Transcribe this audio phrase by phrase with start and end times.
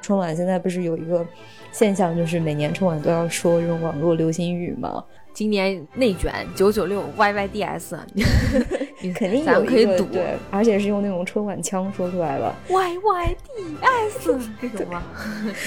[0.00, 1.26] 春晚现在不是有一个
[1.70, 5.04] 现象，就是每年春晚都要说这种网络流行语吗？
[5.34, 7.98] 今年内卷九九六 YYDS，
[9.02, 15.02] 你肯定咱们可以赌，对，而且是用那种春晚腔说出来的 YYDS 这种吗？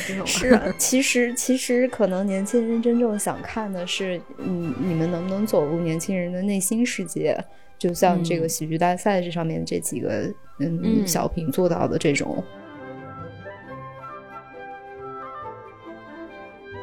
[0.08, 0.26] 这种吗？
[0.26, 7.38] 是，其实其实可能年轻人真正想看的是，嗯，你们能不能走入年轻人的内心世界？
[7.82, 12.44] 就像这个喜剧大赛这上面这几个嗯小品做到的这种。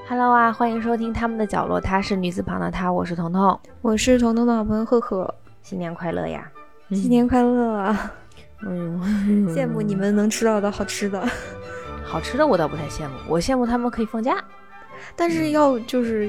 [0.08, 6.50] Hello 啊，欢迎收听他们的角落，她是女字旁的她，我是彤彤，我是彤彤的好朋友赫赫，新年快乐呀！
[6.90, 8.12] 新年快乐啊！
[8.66, 11.24] 嗯，羡慕你们能吃到的好吃的，
[12.02, 14.44] 好吃的我倒不太羡慕，我羡慕他们可以放假，
[15.14, 16.28] 但是要就是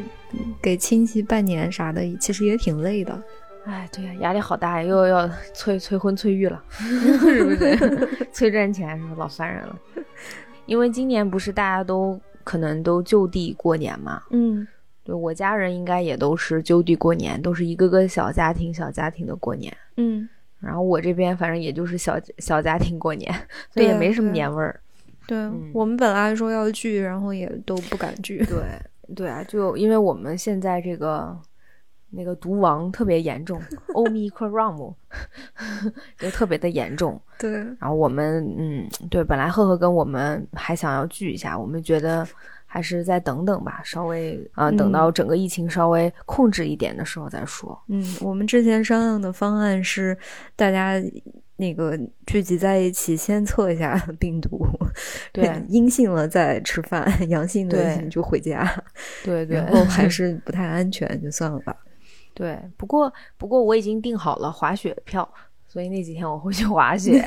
[0.62, 3.20] 给亲戚拜年啥的，其实也挺累的。
[3.66, 8.28] 哎，对呀，压力好大呀，又要催催婚催育了， 是不是？
[8.34, 9.76] 催赚钱是不老烦人了？
[10.66, 12.20] 因为今年不是大家都。
[12.42, 14.68] 可能都就地过年嘛，嗯，
[15.04, 20.28] 对我家人应该也都是就地过年，都是一个个小家庭小家庭的过年，嗯，
[20.60, 23.32] 然后我这边反正也就是小小家庭过年，
[23.70, 24.80] 所以也没什么年味儿。
[25.28, 25.38] 对
[25.72, 28.44] 我们本来说要聚，然后也都不敢聚。
[28.46, 28.58] 对
[29.16, 31.38] 对啊，就因为我们现在这个。
[32.12, 33.62] 那个毒王特别严重，
[33.94, 34.96] 欧米克戎
[36.18, 37.20] 就特别的严重。
[37.38, 42.28] 对，然后我们嗯，对，本来赫赫跟我们还想要聚一下，我们觉得
[42.66, 47.80] 还是再等等吧，稍微啊，等到整个疫情稍微控制一点的时候再说。
[47.88, 50.18] 嗯，我们之前商量的方案是
[50.56, 51.02] 大家
[51.58, 54.66] 那个聚集在一起，先测一下 病毒，
[55.32, 58.66] 对， 阴性了再吃饭，阳性的就回家。
[59.24, 61.76] 对对，然后还是不太安全，就算了吧。
[62.40, 65.30] 对，不过不过我已经订好了滑雪票，
[65.68, 67.22] 所以那几天我会去滑雪。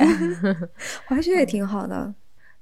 [1.05, 2.11] 滑雪也挺好的。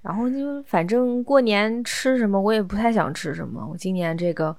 [0.01, 3.65] 然后就反正过年吃什么我也不太想吃什么。
[3.71, 4.53] 我今年这个，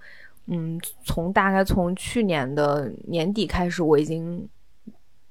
[0.46, 4.48] 嗯，从大概从去年的年底开始，我已经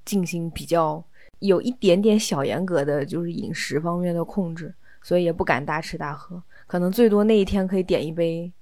[0.06, 1.03] 进行比较
[1.40, 4.72] 有一点点小严格的就是饮食方面的控制，
[5.02, 8.53] 所以也不敢大吃大喝，可能最多那一天可以点一杯。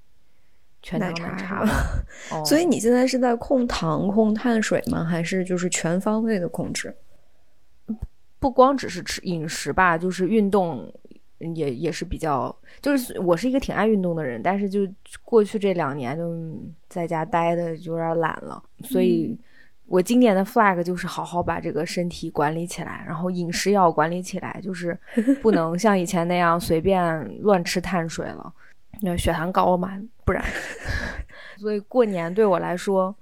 [0.82, 1.66] 全奶茶，
[2.46, 5.04] 所以你现在是在控糖、控碳水吗？
[5.04, 6.96] 还是就是全方位的控制？
[8.40, 10.90] 不光只是吃饮食吧，就是运动
[11.56, 12.56] 也也是比较。
[12.82, 14.88] 就是我是一个挺爱运动的人，但是就
[15.24, 16.34] 过去这两年就
[16.88, 19.38] 在家待的有点懒了，所以
[19.86, 24.98] 我今年的 flag 就是好好把这个身体管理起来，然后饮食要管理起来，就是
[25.42, 28.54] 不能像以前那样随便乱吃碳水了。
[29.02, 30.44] 那血糖高嘛，不然，
[31.58, 33.16] 所以过年对我来说，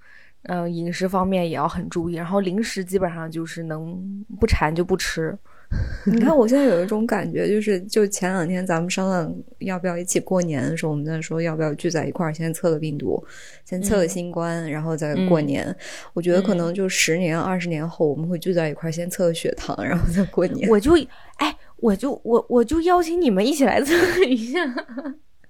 [0.43, 2.15] 嗯，饮食方面也要很注意。
[2.15, 5.37] 然后零食基本上就是能不馋就不吃。
[6.05, 13.21] 你看我现在有一种感觉，就是就前两天咱们商量要不要一起过年的时候，我们在说要不要聚在一块儿，先测个病毒，
[13.65, 15.75] 先测个新冠，然后再过年。
[16.13, 20.69] 我觉得可能就十年、二十年后，我们会聚在一块儿，先测个血糖，然后再过年。
[20.69, 20.93] 我就
[21.35, 24.59] 哎，我就我我就邀请你们一起来测一下。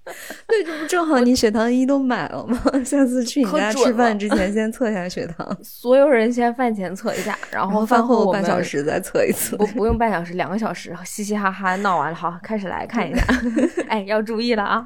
[0.47, 2.59] 对，这不正好你血糖仪都买了吗？
[2.83, 5.45] 下次去你家吃饭之前先测一下血糖。
[5.61, 9.57] 所有人先饭前测一下，然后饭后半小时再测一次。
[9.57, 13.23] 不，不用半小时，两个小时，嘻嘻哈哈闹完了，好，开始来看一下。
[13.89, 14.85] 哎，要注意了啊！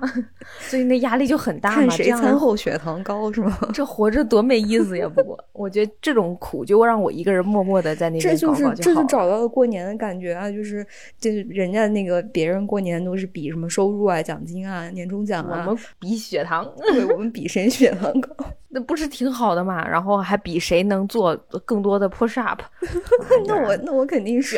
[0.62, 1.76] 所以那压力就很大嘛。
[1.76, 3.58] 看谁餐后血糖高是吗？
[3.74, 5.08] 这活着多没意思呀！
[5.14, 10.50] 不过，我觉得这种苦就让我一个人默默的在那边搞搞就这就找到了过年的感觉啊！
[10.50, 10.86] 就是
[11.20, 15.11] 就是人家那个别人过年都是比什么收入啊、奖金啊、年。
[15.12, 15.66] 中奖啊！
[15.68, 18.34] 我们比血糖， 对，我们比谁血糖高，
[18.70, 19.88] 那不是挺好的嘛？
[19.88, 21.36] 然后还比谁能做
[21.66, 22.62] 更多的 push up。
[23.46, 24.58] 那我那我肯定输，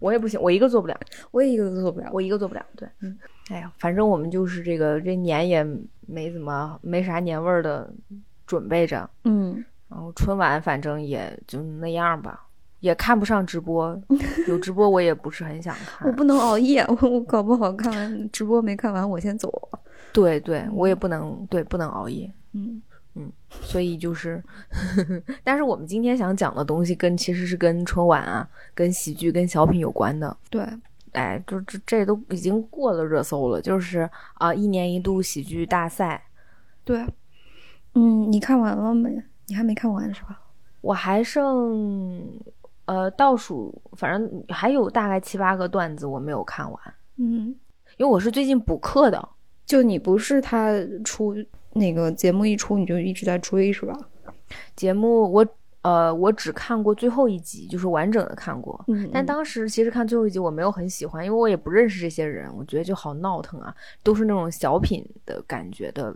[0.00, 0.98] 我也不行，我一个做不了，
[1.30, 2.64] 我也一个都做不了，我一个做不了。
[2.76, 3.16] 对，嗯，
[3.50, 5.62] 哎呀，反正我们就是这个这年也
[6.06, 7.88] 没怎么没啥年味儿的
[8.46, 12.46] 准备着，嗯，然后春晚反正也就那样吧。
[12.80, 13.98] 也看不上直播，
[14.48, 16.08] 有直播我也不是很想 看。
[16.08, 19.52] 我不能熬夜，我我搞不好看完直播没看完，我先走。
[20.12, 22.32] 对对，我也不能对不能熬夜。
[22.52, 22.82] 嗯
[23.14, 24.42] 嗯，所以就是，
[25.44, 30.36] 但是我们今天想讲的东西跟其实是跟春晚啊、跟喜剧、跟小品有关的。
[30.48, 30.64] 对，
[31.12, 36.22] 哎，就这这都已经过了热搜了，就是啊，一年一度喜剧大赛。
[36.84, 37.04] 对，
[37.94, 39.22] 嗯，你看完了没？
[39.48, 40.40] 你还没看完是吧？
[40.80, 42.26] 我还剩。
[42.90, 46.80] 呃，倒数反正还有大概七八个段子我没有看完，
[47.18, 47.54] 嗯，
[47.98, 49.28] 因为我是最近补课的，
[49.64, 51.32] 就你不是他出
[51.74, 53.96] 那个节目一出你就一直在追是吧？
[54.74, 55.46] 节目我
[55.82, 58.84] 呃，我只看过最后一集，就是完整的看过。
[58.88, 63.72] 嗯，但当时其实看最后一集我没有很喜欢，因为我也不认识这些人，我觉得就好闹腾啊，
[64.02, 66.12] 都是那种小品的感觉的，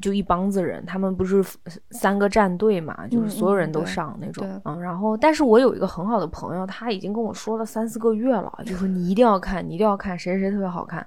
[0.00, 1.44] 就一帮子人，他们不是
[1.90, 4.46] 三个战队嘛，就是所有人都上那种。
[4.64, 11.06] 嗯，然后，但是我有一个很好的朋友，他已经跟我说了三四个月了，就说你一定要看，你一定要看，谁谁谁特别好看。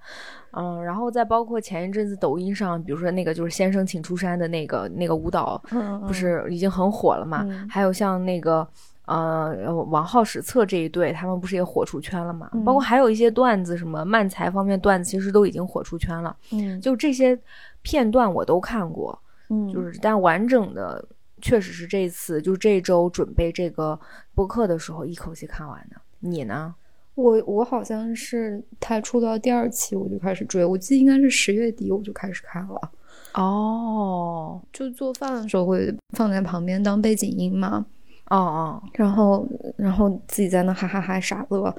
[0.52, 5.62] 嗯，然后再包括前一阵子抖音上，比如说那个就是《先生请出山》的那个那个舞蹈，
[6.06, 7.46] 不是已经很火了嘛？
[7.70, 8.68] 还有像那个
[9.06, 12.48] 呃王浩史册这一对，他们不是也火出圈了嘛？
[12.64, 16.36] 包括还有一些段子，什么漫才方面段子，其实都已经火出圈了。
[16.52, 17.36] 嗯，就这些
[17.84, 21.08] 片段我都看过，嗯，就是但完整的
[21.42, 24.00] 确实是这次就这周准备这个
[24.34, 25.98] 播客的时候一口气看完的。
[26.20, 26.74] 你呢？
[27.16, 32.92] 我我好像是他出到第二期我就开始追，我记得应该是十月底我就开始看了。
[33.36, 37.86] 哦，就做饭的时候会放在旁边当背景音嘛。
[38.30, 41.74] 哦哦，然后然后自己在那哈哈哈傻乐，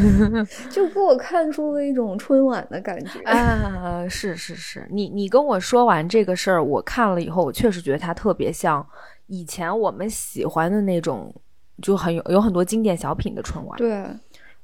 [0.70, 4.06] 就给我看出了一种春晚的感觉啊！
[4.08, 8.86] 是是是，你你跟我说完这个事儿，我看了以后，我确实觉得它特别像
[9.26, 11.34] 以前我们喜欢的那种，
[11.82, 13.76] 就很有有很多经典小品的春晚。
[13.78, 14.04] 对。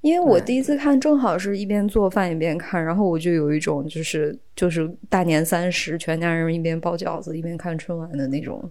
[0.02, 8.70] 因为我第一次看，正好是一边做饭一边看，然后我就有一种就是就是大年三十，全家人一边包饺子一边看春晚的那种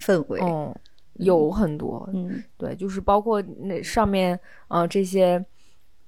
[0.00, 0.40] 氛围。
[0.42, 0.74] 嗯，
[1.20, 4.38] 有很多，嗯，对，就是包括那上面
[4.68, 5.44] 呃这些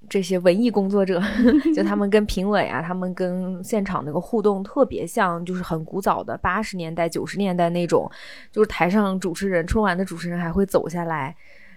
[0.08, 1.20] 这些文艺工作者，
[1.74, 8.10] 就他们跟评委啊，他们跟现场那个互动特别像，就是很古早的八十年代九十年代那种，
[8.50, 11.34] 就是台上主持人春晚的主持人还会走下来。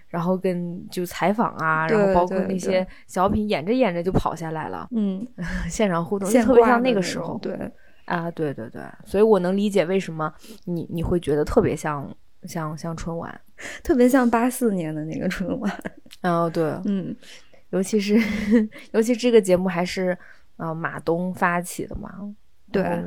[0.08, 4.88] 然后跟就采访啊，然后包括那些小品，演着演着就跑下来了。
[4.92, 5.26] 嗯，
[5.68, 7.36] 现场互动特别像那个时候。
[7.42, 7.58] 对
[8.04, 10.32] 啊，对对对，所以我能理解为什么
[10.66, 12.08] 你你会觉得特别像
[12.44, 13.40] 像像春晚，
[13.82, 15.82] 特别像八四年的那个春晚。
[16.22, 17.14] 哦，对，嗯，
[17.70, 18.16] 尤其是
[18.92, 20.16] 尤其这个节目还是
[20.56, 22.34] 啊马东发起的嘛。
[22.70, 23.04] 对，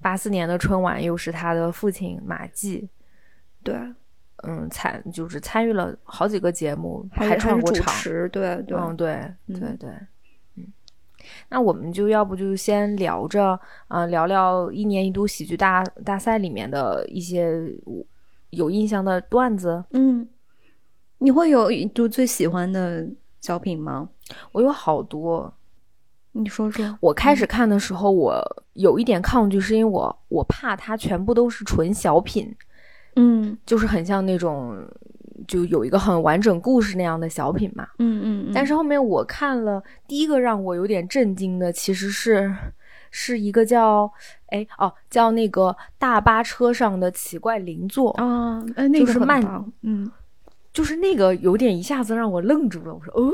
[0.00, 2.88] 八四年的春晚又是他的父亲马季。
[3.62, 3.76] 对。
[4.44, 7.94] 嗯，参就是参与了好几个节目，还串过场，
[8.28, 9.90] 对对，嗯对对对，
[10.56, 10.66] 嗯，
[11.48, 13.56] 那我们就要不就先聊着，
[13.86, 17.72] 啊，聊聊一年一度喜剧大大赛里面的一些
[18.52, 19.84] 有印象的段子。
[19.90, 20.26] 嗯，
[21.18, 23.06] 你会有就最喜欢的
[23.40, 24.08] 小品吗？
[24.52, 25.52] 我有好多，
[26.32, 26.98] 你说说。
[27.00, 32.54] 我开始看的时候，我有一点抗拒，是因为我我怕它全部都是纯小品。
[33.16, 34.86] 嗯，就是很像那种，
[35.46, 37.86] 就有一个很完整故事那样的小品嘛。
[37.98, 38.52] 嗯嗯。
[38.54, 42.54] 但是后面我看了第一个让我有点震惊的，其实是
[43.12, 44.10] 是一个叫
[44.46, 49.40] 哎哦叫那个大巴车上的奇怪邻座啊，哎那个是慢，
[49.82, 50.10] 嗯，
[50.72, 52.92] 就是那个有点一下子让我愣住了。
[52.92, 53.30] 我说哦，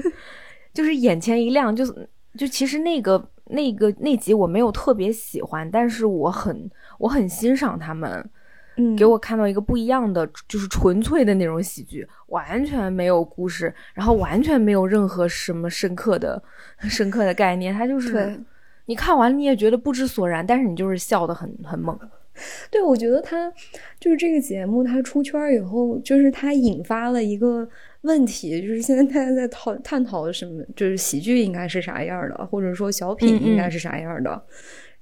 [0.74, 2.06] 就是眼前一亮，就是
[2.36, 8.28] 就其实那个那个那集我没有特别喜欢，但是我很我很欣赏他们。
[8.76, 16.42] 嗯，给我看到一个不一样的，就是纯粹的那种喜剧，完全没有故事，然后完全没有任何什么深刻的、
[16.80, 18.36] 深刻的概念，它就是
[18.86, 21.98] 你看完你也觉得不知所然，但是你就是笑得很很猛。
[22.70, 23.52] 对，我觉得他
[24.00, 27.68] 就是这个节目，他出圈以后，就是他引发了一个
[28.00, 34.42] 问题，就是现在大家在讨探讨什么，就是喜剧应该是啥样的，或者说小品应该是啥样的。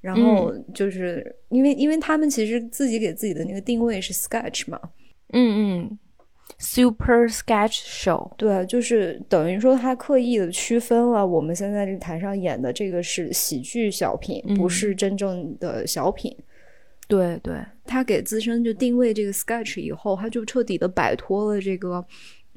[0.02, 4.78] 然后就是因为，因为他们其实自己给自己的那个定位是 sketch 嘛，
[5.32, 5.98] 嗯嗯
[6.62, 16.34] ，super sketch show，对，就是等于说他刻意的区分了我们现在这个台上演的这个是喜剧小品，不是真正的小品。
[17.08, 22.02] 对对，他给自身就定位这个 sketch 以后，他就彻底的摆脱了这个，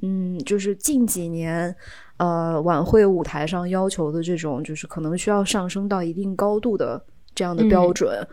[0.01, 1.75] 嗯，就是近几年
[2.17, 7.03] 呃晚会舞台上要求的这种，就是可能需要上升到一定高度的。
[7.37, 8.25] 这样的标准，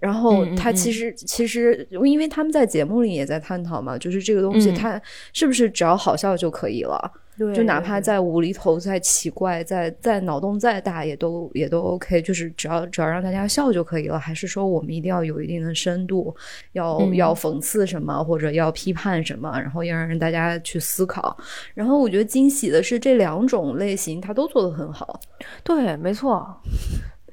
[0.00, 5.00] 然后他其实其实，因为他们在节目里也在探讨嘛，就是这个东西，它
[5.32, 7.12] 是不是只要好笑就可以了？
[7.54, 14.18] 就哪怕再无厘头、再奇怪、再再脑洞再大，也都也都 OK，就是只要只要让大家笑就可以了。
[14.18, 16.34] 还是说我们一定要有一定的深度，
[16.72, 21.34] 要要讽刺什么，或者要批判什么，然后要让大家去思考。
[21.72, 25.18] 然后我觉得惊喜的是，这两种类型他都做得很好。
[25.64, 26.46] 对，没错。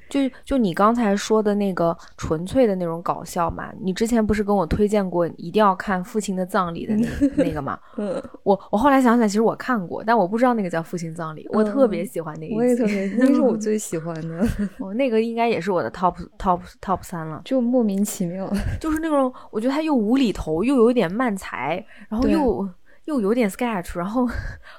[0.08, 6.94] 就就你刚才说的那个纯粹的那种搞笑嘛，你之前不是跟我推荐过一定要看《父亲的葬礼》的
[7.36, 7.78] 那 那个吗？
[7.98, 14.46] 嗯，我我后来想想，其实我看过，但我不知道那个叫《父亲葬礼》，我特别喜欢那一集，我也特别，那是我最喜欢的。
[14.78, 18.50] 哦，那个应该也是我的 top top top 三了，就莫名其妙，
[18.80, 22.68] 就是那种我觉得他又无厘头，又有点慢才，然后又
[23.04, 24.26] 又有点 sketch，然后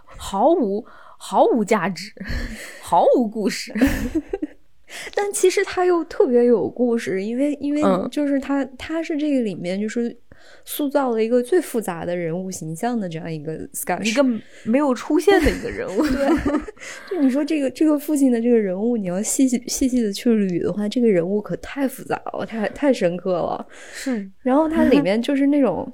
[0.05, 0.85] 毫无
[1.17, 2.11] 毫无价值，
[2.81, 3.73] 毫无故事。
[5.13, 10.15] 但其实他又特别有故事，因为因为就是他他是这个里面就是
[10.65, 13.53] 塑造了一个最复杂的人物形象的这样一个
[14.03, 14.23] 一个
[14.63, 16.01] 没有出现的一个人物。
[16.01, 16.27] 对，
[17.09, 23.65] 就你说这个这个父亲的这个人物，你要细细细细的去捋的话，这个人物可太复杂了，太太深刻了。
[23.93, 25.91] 是，然后它里面就是那种。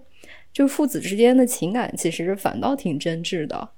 [0.54, 3.70] 就父子之间的情感，其实反倒挺真挚的。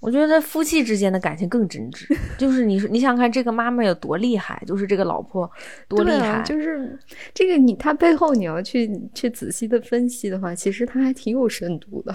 [0.00, 2.06] 我觉得夫妻之间的感情更真挚。
[2.38, 5.50] 就是你说，你想看这个妈妈有多厉害，就是这个老婆
[5.88, 6.42] 多厉害。
[6.42, 6.98] 就是
[7.32, 12.14] 这个你，他背后你要去去仔细的分析的话，其实他还挺有深度的。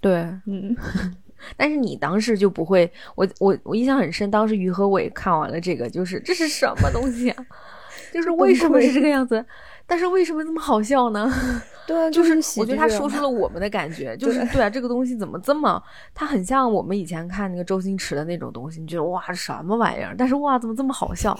[0.00, 0.14] 对，
[0.46, 0.76] 嗯。
[1.56, 7.44] 但是你当时就不会，我我我印象很深，当时于和伟看完了这个，就是这是什么东西啊？
[8.14, 9.44] 就是为什么是这个样子？
[9.92, 11.30] 但是为什么这么好笑呢？
[11.86, 15.82] 对，就是我觉得他说出了我们的感觉， 就是对啊，这个东西怎么这么，
[16.14, 20.14] 他很像我们以前看那个周星驰的那种东西，你觉得哇，什么玩意儿？
[20.16, 21.38] 但是哇，怎么这么好笑？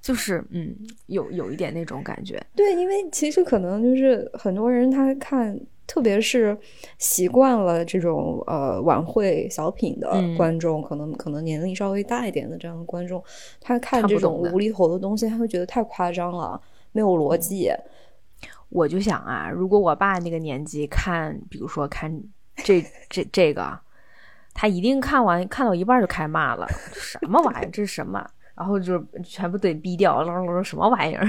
[0.00, 0.72] 就是嗯，
[1.06, 2.40] 有有一点那种感觉。
[2.54, 6.56] 对，因为其实可能就是很多人他看，特别是
[6.98, 13.20] 习惯了这种呃晚会小品的观众，可能可能年龄稍微大一点的这样的观众，
[13.60, 16.60] 他看这种无厘头的东西，他会觉得太夸张了。
[16.92, 17.70] 没有逻辑，
[18.68, 22.12] 我就想啊，如果我爸那个年纪看，比如说看
[22.56, 23.78] 这这这个，
[24.54, 27.70] 他一定看完看到一半就开骂了，什么玩意儿？
[27.70, 28.24] 这是什么？
[28.60, 31.26] 然后就全部得逼掉，唠唠什么玩意儿？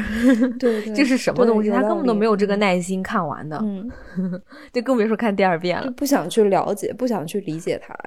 [0.59, 1.69] 对， 这是什么东西？
[1.69, 3.89] 他根本都没有这个耐心看完的，嗯，
[4.73, 7.97] 就更别说看第二遍了，不想去了解，不想去理解他。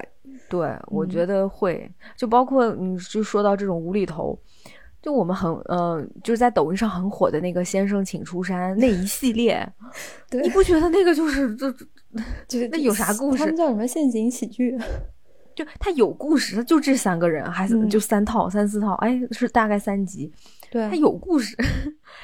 [0.47, 4.37] 对，我觉得会，就包括你就说到这种无厘头。
[5.05, 9.63] 就我们很呃，就是在抖音上很火的那个“先生请出山”那一系列，
[10.41, 11.71] 你不觉得那个就是就
[12.49, 13.37] 就那有啥故事？
[13.37, 14.75] 他们叫什么陷阱喜剧？
[15.53, 20.33] 就他有故事，他就这三个人，还是就三套、三四套，哎，是大概三集，
[20.71, 21.55] 对，他有故事，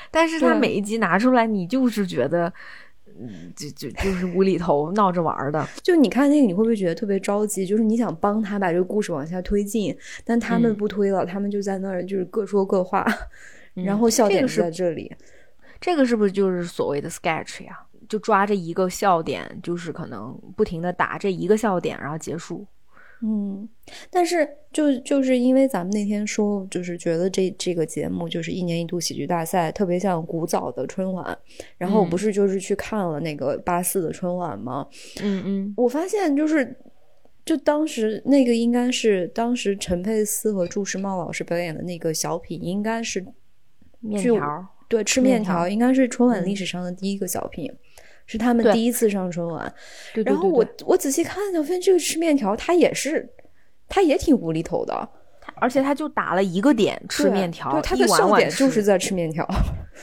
[0.10, 2.52] 但是他每一集拿出来，你就是觉得。
[3.22, 7.66] 嗯，就就就是无厘头闹着玩的，就你看那个，你会不会觉得特别着急？
[7.66, 13.06] 就是你想帮他把这个故事往下推进，但他们不推了，他们就在那儿就是各说各话，
[13.74, 15.16] 然后笑点是在这里。
[15.80, 17.80] 这个是不是就是所谓的 sketch 呀？
[18.10, 22.68] 就抓着一个笑点，就是可能不停的打这一个笑点，然后结束。
[23.24, 23.70] 嗯，
[24.10, 31.38] 但是就就是因为咱们那天说，就是觉得这这个节目就是一年一度喜剧大赛，特别像古早的春晚。
[31.78, 34.88] 然后我不是就是去看了那个八四的春晚吗？
[35.22, 36.75] 嗯嗯，我发现就是，
[37.46, 43.24] 就当时那个应该是当时陈佩斯和朱时茂老师表演的那个小品，应该是
[44.00, 47.72] 面条，对，吃面条，应该是春晚历史上的第一个小品。
[48.25, 49.74] 是他们第一次上春晚，
[50.25, 53.30] 然后我我仔细看，我发现这个吃面条，他也是，
[53.90, 55.10] 他也挺无厘头的，
[55.56, 59.48] 而且他就打了一个点，吃面条，他的笑点就是在吃面条。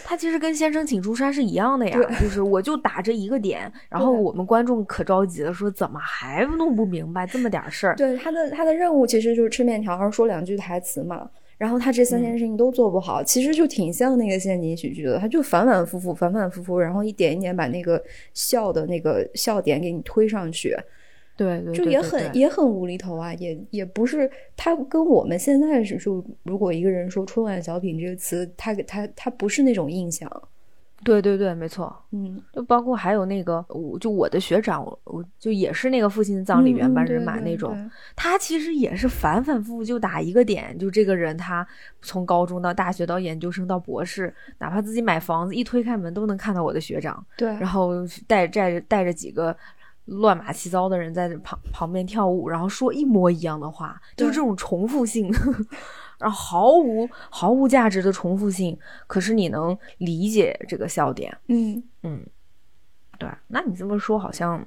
[0.04, 7.96] 他其实跟先生请出山是一样的呀，就是我就打这一个点，然后我们观众可着急了，说怎么还弄不明白这么点事儿？
[7.96, 11.28] 对，他的他的任务其实就是吃面条，然后说两句台词嘛。
[11.58, 20.76] 然后他这三件事情都做不好，其实就挺像那个陷阱喜剧的，他就反反复复，反反复复，然后一点一点把那个笑的那个笑点给你推上去，
[21.36, 30.30] 对，对就也很也很无厘头啊，也也不是他跟我们现在是就，如果一个人说春晚小品这个词，他给他他不是那种印象。
[31.04, 41.66] 对对对，没错，嗯，就包括还有那个，我就我的学长，我就也是那个父亲葬礼原班人马那种，他其实也是反反复复就打一个点，就这个人他
[42.02, 47.92] 从高中到大学到研究生到博士，哪怕自己买房子一推开门都能看到我的学长，对，然后
[48.26, 49.56] 带带着带着几个
[50.06, 55.32] 乱码七糟的人在旁旁边跳舞，然后说一模一样的话，就是这种重复性。
[56.18, 62.20] 然后毫无毫无价值的重复性，可是你能理解这个笑点，嗯嗯，
[63.18, 64.64] 对，那你这么说好像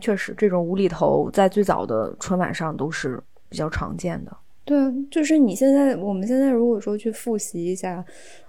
[0.00, 4.36] 确实这种无厘头在最早的春晚上都是比较常见的。
[4.64, 4.76] 对，
[5.10, 8.04] 就是你现在我们现在如果说去复习一下，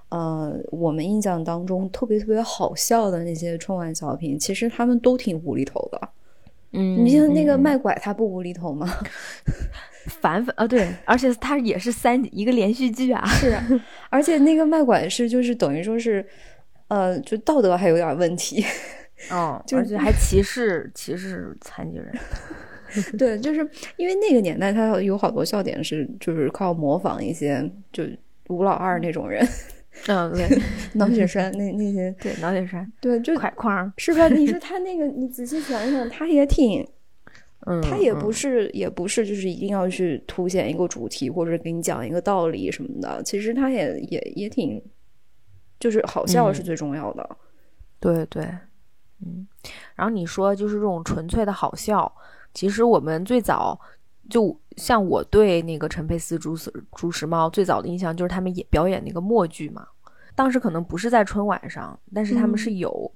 [0.09, 6.09] 呃，我们印象当中特别特别好笑的那些春晚小品，其实他们都挺无厘头的。
[6.73, 8.91] 嗯，你像那个卖拐，他不无厘头吗？
[10.19, 13.55] 反反啊，对，而且他也是三一个连续剧啊，是，
[14.09, 16.25] 而且那个卖拐是就是等于说是，
[16.89, 18.65] 呃，就道德还有点问题，
[19.31, 22.13] 哦， 而且还歧视歧视残疾人，
[23.17, 23.65] 对，就是
[23.95, 27.63] 因为那个年代他有好多笑点是就是靠模仿一些
[27.93, 28.03] 就
[28.49, 29.47] 吴老二那种人。
[30.07, 30.61] 嗯， 对，
[30.93, 34.27] 脑血栓那那些，对脑血栓，对就块框，是吧？
[34.27, 36.85] 你说 他那个，你仔细想想，他也挺，
[37.67, 43.21] 嗯，他也不是，也不是，就是一定要去凸显一个主题，或者给你讲一个道理什么的。
[43.23, 44.81] 其实他也也也挺，
[45.79, 47.29] 就是好笑是最重要的。
[47.99, 48.43] 对对，
[49.25, 49.47] 嗯。
[49.95, 52.11] 然后你说就是这种纯粹的好笑，
[52.53, 53.79] 其实我们最早。
[54.29, 59.85] 就像我对那个陈佩斯、朱时朱时茂最早的印象，就是他们演表演那个默剧嘛。
[60.35, 63.11] 当时可能不是在春晚上，但是他们是有。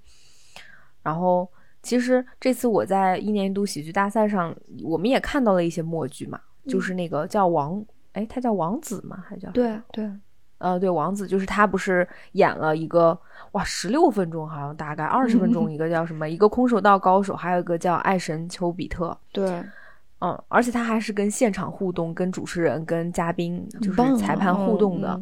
[1.02, 1.50] 然后，
[1.82, 7.84] 其实这次我在一年一度喜剧大赛上，我们也看到了一些默剧嘛，就是那个叫王，
[8.14, 9.24] 哎，他叫王子嘛？
[9.28, 10.12] 还叫对对，
[10.58, 13.18] 呃，对，王子就是他，不是演了一个
[13.54, 19.64] 哇，十六分钟，好像大概二十分钟，一个叫什么，一个空手道高手，还有一个叫爱神丘比特，对。
[20.20, 25.20] 嗯，而且他还是跟现场互动、跟主持人、跟嘉宾，就是裁判互动的。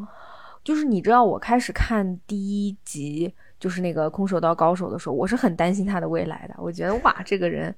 [0.64, 6.56] 就是你知道，我开始看第一集，就是那个空手道高手的时候，我是很担心他的未来的。
[6.58, 7.75] 我觉得哇，这个人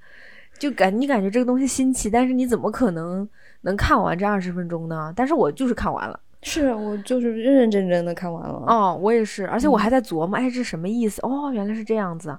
[0.58, 3.28] 就感你感觉这个东西新奇，但是你怎么可能
[3.62, 5.12] 能看完这二十分钟呢？
[5.16, 8.64] 但是我就是看完了，是我就是认认真真的看完了。
[8.68, 11.20] 哦，我也是，而且我还在琢磨，哎，这什么意思？
[11.24, 12.38] 哦，原来是这样子。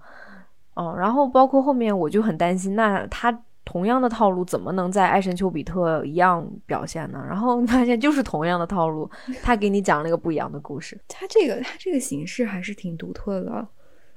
[0.75, 3.43] 哦，然后包括后面我就很担心，那他。
[3.71, 7.23] 同样的套路怎么能在爱神丘比特一样表现呢？
[7.29, 9.09] 然后发现就是同样的套路，
[9.45, 10.99] 他给你讲了一个不一样的故事。
[11.07, 13.69] 他这个他这个形式还是挺独特的。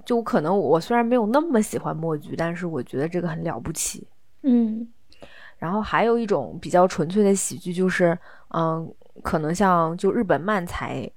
[0.05, 4.08] 就可能我虽然没有那么喜欢默剧，但是我觉得这个很了不起。
[4.43, 4.88] 嗯。
[5.58, 8.17] 然后还有一种比较纯粹的喜剧，就是
[8.55, 8.89] 嗯，
[9.22, 11.12] 可能像就日本漫才，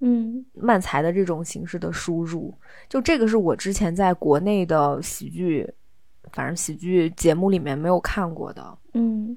[0.00, 2.52] 嗯，漫才的这种形式的输入，
[2.88, 5.72] 就这个是我之前在国内的喜剧。
[6.32, 8.78] 反正喜剧节目里面没有看过的。
[8.94, 9.36] 嗯，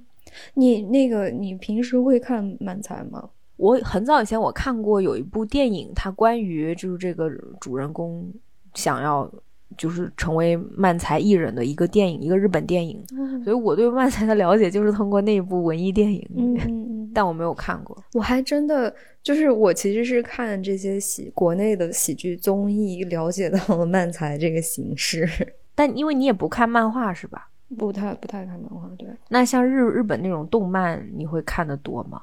[0.53, 3.29] 你那个你平时会看漫才吗？
[3.57, 8.33] 我很早以前我看过有一部电影，它关于就是这个主人公
[8.73, 9.31] 想要
[9.77, 13.03] 就是成为漫才艺人的一个电影，一个日本电影。
[13.43, 16.27] 所以我对漫才的了解就是通过那部文艺电影。
[16.35, 17.95] 嗯 嗯，但我没有看过。
[18.13, 25.29] 我还真的就是我其实是看这些喜国内的喜剧综艺，了解到了漫才这个形式。
[25.75, 27.49] 但因为你也不看漫画是吧？
[27.77, 29.07] 不太不太看漫画，对。
[29.29, 32.21] 那像日日本那种动漫，你会看的多吗？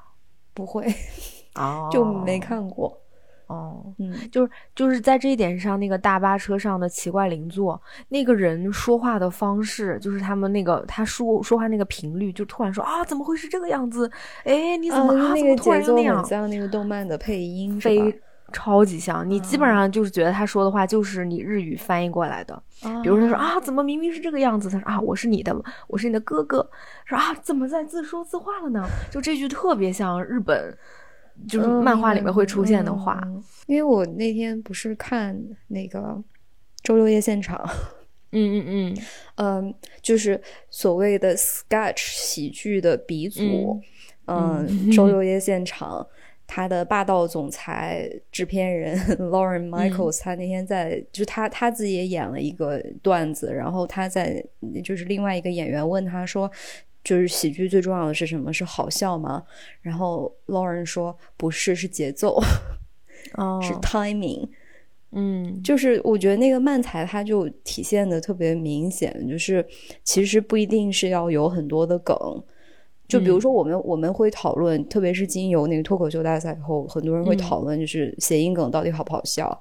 [0.54, 0.86] 不会，
[1.56, 2.96] 哦， 就没看过。
[3.46, 14.08] 哦，嗯，就是就是在这一点上，那个大巴车上的奇怪邻座，那个人说话的方式，就是他们那个他说说话那个频率，就突然说啊，怎么会是这个样子？
[14.44, 18.20] 哎，你怎么啊那个节奏很像那个动漫的配音，非
[18.52, 22.62] 超级像，你基本上就是觉得他说的话就是你日语翻译过来的。
[23.02, 24.70] 比如他说啊，怎么明明是这个样子？
[24.70, 25.54] 他说啊，我是你的，
[25.86, 26.68] 我是你的哥哥。
[27.04, 28.84] 说啊，怎么在自说自话了呢？
[29.10, 30.76] 就这句特别像日本，
[31.48, 33.22] 就是漫画里面会出现的话。
[33.66, 36.22] 因为我那天不是看那个
[36.82, 37.62] 周六夜现场，
[38.32, 38.96] 嗯嗯嗯，
[39.36, 43.80] 嗯，就是所谓的 sketch 喜剧的鼻祖，
[44.26, 46.06] 嗯，周六夜现场。
[46.52, 48.98] 他的霸道总裁制片人
[49.30, 54.44] Lauren Michaels，他那天在，就他他自己也演了一个段子，然后他在
[54.82, 56.50] 就是另外一个演员问他说，
[57.04, 58.52] 就是喜剧最重要的是什么？
[58.52, 59.44] 是好笑吗？
[59.80, 62.42] 然后 Lauren 说不是，是节奏，
[63.62, 64.48] 是 timing。
[65.12, 69.64] 嗯，就是我觉得那个漫才他就体现的特别明显，就是
[70.02, 72.16] 其实不一定是要有很多的梗。
[73.10, 79.60] 就比如说，我们我们会讨论，特别是经由那个脱口秀大赛以后，很多人会讨论，就是谐音梗到底好不好笑。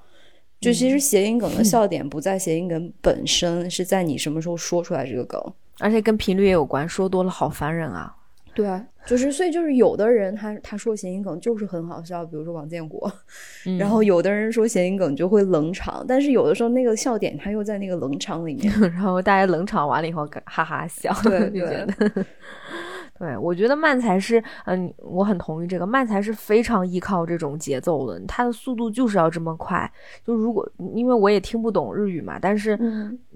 [0.61, 5.41] 就其实谐音梗的笑点不在谐音梗本身，是在你什么时候说出来这个梗，
[5.79, 8.13] 而且跟频率也有关，说多了好烦人啊。
[8.53, 13.09] 对啊，就是所以就是有的人他他说谐音梗就是很好笑，比如说王建国，
[13.79, 21.87] 然后有的人说谐音梗就会冷场，但是有的时候那个笑点他又在那个冷场里面， 然后大家冷场完了以后哈哈笑，对对。
[23.19, 29.91] 对，我觉得慢才是，嗯，我很同意这个慢才是非常依靠这种节奏的，它的速度就是要这么快。
[30.25, 32.79] 就如果因为我也听不懂日语嘛，但是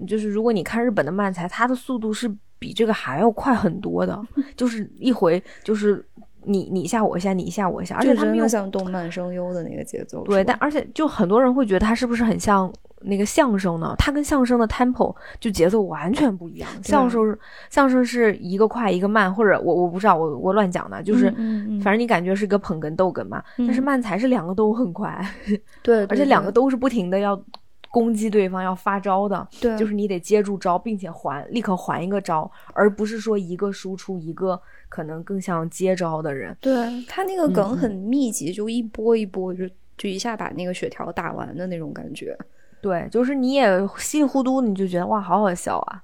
[0.08, 4.18] 就是如果你看日本的慢才，它的速度是比这个还要快很多的，
[4.56, 6.04] 就是一回就是
[6.46, 10.24] 你你一下我一下，你一下我一下，而且他们又像动漫声优的那个节奏。
[10.24, 13.94] 对，但而且就很多人会觉得他是不是很像那个相声呢？
[13.98, 16.70] 他跟相声的 tempo 就节奏完全不一样。
[16.82, 17.38] 相声
[17.70, 23.44] 相声是一个快一个慢，或者我我不知道，我我乱讲的，就是嗯嗯嗯反正你感觉是个捧哏逗哏嘛。
[23.58, 25.26] 但是嗯慢才是两个都很快，
[25.82, 27.36] 对， 而且两个都是不停的要
[27.94, 29.48] 攻击对方，要发招的。
[29.62, 36.58] 对，就是你得接住招，并且还立刻还一个招，而不是说一个输出一个可能更像接招的人。
[36.60, 36.74] 对
[37.08, 42.36] 他那个梗很密集，就一波一波，就就一下把那个血条打完的那种感觉。
[42.82, 46.02] 对，就是你也稀里糊涂，你就觉得哇，好好笑啊。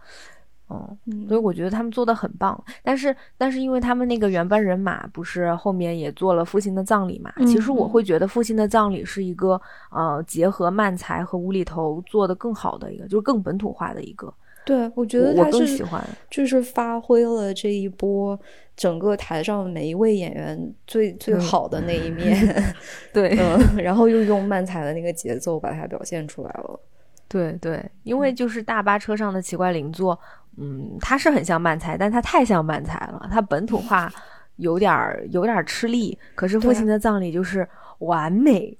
[0.69, 1.27] 嗯，嗯。
[1.27, 7.89] 所以我觉得他们做的很棒，但是但是因为他们那个原班人马不是后面也做了父亲的葬礼嘛，其实我嗯。
[7.89, 9.60] 会觉得父亲的葬礼是一个
[9.91, 14.34] 呃结合漫才和无厘头做的更好的一个，就是更本土化的一个，
[14.65, 16.03] 对，我觉得我他是更喜欢。
[16.29, 18.39] 就是发挥了这一波
[18.75, 21.41] 整个台上每一位演员最最嗯。
[21.41, 22.38] 好的那一面，
[23.12, 26.79] 对、嗯， 然后又用漫才的那个节奏把它表现出来了。
[27.27, 30.19] 对对，因为就是大巴车上的奇怪邻座，
[30.57, 34.12] 嗯，它是很像漫才，但它太像漫才了，它本土化
[34.57, 36.17] 有点儿有点儿吃力。
[36.35, 37.67] 可是父亲的葬礼就是
[37.99, 38.77] 完美，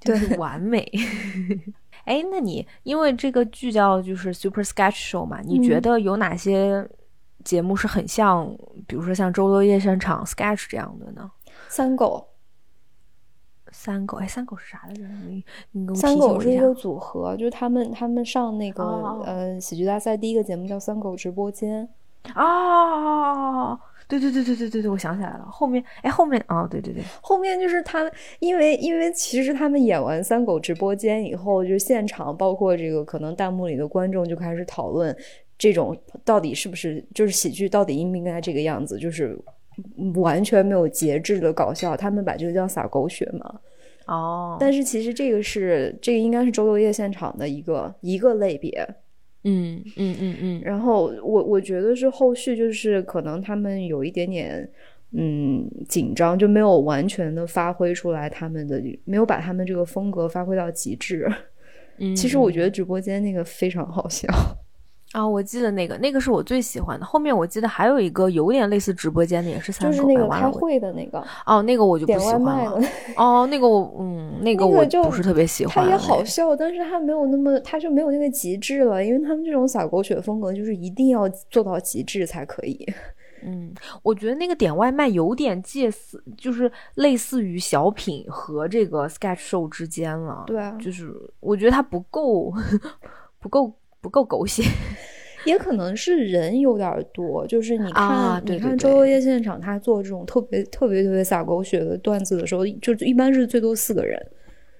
[0.00, 0.90] 就是完美。
[2.04, 6.84] 哎，那你因为这个剧叫就是 Super Sketch Show 嘛，你觉嗯得有哪些
[7.44, 8.52] 节目是很像，
[8.88, 11.30] 比如说像周六夜现场 Sketch 这样的呢？
[11.68, 12.26] 三狗，
[13.72, 15.02] 三狗，哎，三狗是啥来着？
[15.26, 21.88] 你你给我三狗是一个组合，就是他们他们上那个、哦呃喜剧大赛第一个节目叫三狗直播间，
[22.34, 35.16] 哦，对对对对对对对，我想起来了，后面哎后面哦，对对对，后面就是他们，因为因为其实他们演完三狗直播间以后，就是现场包括这个可能弹幕里的观众就开始讨论
[35.56, 39.38] 这种到底是不是就是喜剧到底应不应该这个样子，就是
[40.14, 41.96] 完全没有节制的搞笑。
[41.96, 43.60] 他们把这个叫撒狗血嘛，
[44.06, 48.86] 哦，但是其实这个是这个应该是周六夜现场的一个一个类别。
[49.44, 54.70] 嗯嗯嗯嗯，然后我我觉得是后续就是可能他们有一点点
[55.12, 61.28] 嗯紧张，就没有完全的发挥出来他们的，没有把他们这个风格发挥到极致。
[61.98, 64.26] 嗯其实我觉得直播间那个非常好笑，
[65.12, 72.80] 啊，我记得那个那个是我最喜欢的，后面我记得还有一个有点类似直播间的，也是就是那个开会的那个哦，那个我就不喜欢了。，
[73.16, 75.90] 哦，那个我嗯，那个我那个就不是特别喜欢了。
[75.90, 82.86] 他也好笑，但是他没有那么，他就没有那个极致了，因为他们这种撒狗血风格就是一定要做到极致才可以。
[83.44, 90.44] 嗯，我觉得那个点外卖有点介似，就是类似于小品和这个 sketch show 之间了。
[90.46, 92.52] 对啊就是我觉得它不够，
[93.40, 94.62] 不够，不够狗血。
[95.44, 104.24] 也可能是人有点多，就是你看，啊对对对你看周六夜现场，他做这种特别特别特别撒狗血的段子的时候，就一般是最多四个人，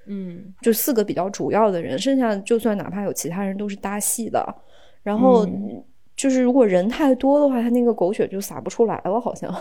[0.06, 4.54] 嗯就四个比较主要的人，剩下就算哪怕有其他人都是搭戏的。
[5.02, 5.82] 然后嗯
[6.14, 9.52] 就是如果人太多的话，他那个狗血就撒不出来了，好像。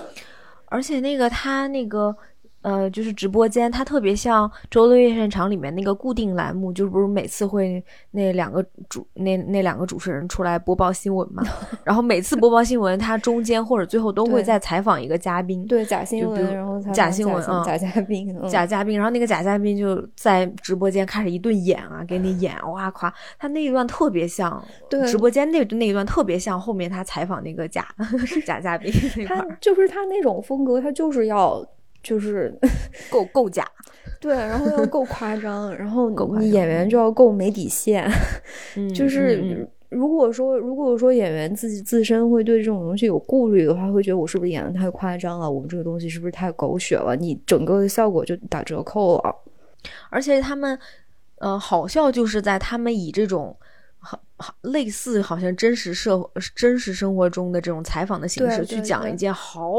[0.66, 2.16] 而且那个他那个
[2.62, 11.44] 呃，就是直播间，它特别像周六夜现场里面那个固定栏目，就是不是每次会那两个主那那两个主持人出来播报新闻嘛？
[11.84, 27.88] 然后每次播报新闻，他中间或者最后都会再采访一个嘉宾，对假新闻，然后才假新闻啊假嘉宾， 嗯假嘉宾，然后那个假嘉宾就在直播间开始一顿演啊，给你演，哇夸，他那一段特别像对直播间那那一段特别像后面他采访那个假
[28.46, 31.66] 假嘉宾那块他，就是他那种风格，他就是要
[32.02, 32.54] 就是
[33.10, 33.68] 够够假，
[34.20, 36.10] 对，然后要够夸张，然后
[36.40, 38.10] 你演员就要够没底线，
[38.76, 39.42] 嗯，就是。
[39.42, 45.52] 嗯嗯如果说如果说演员自己自身会对这种东西有顾虑的话，会觉得我是不是演的太夸张了？
[45.52, 47.14] 我们这个东西是不是太狗血了？
[47.14, 49.36] 你整个的效果就打折扣了。
[50.10, 50.80] 而且他们，
[51.40, 53.54] 呃，好笑就是在他们以这种
[54.62, 59.74] 类似好像真实社会真实生活中的这种采访的形式去讲一件好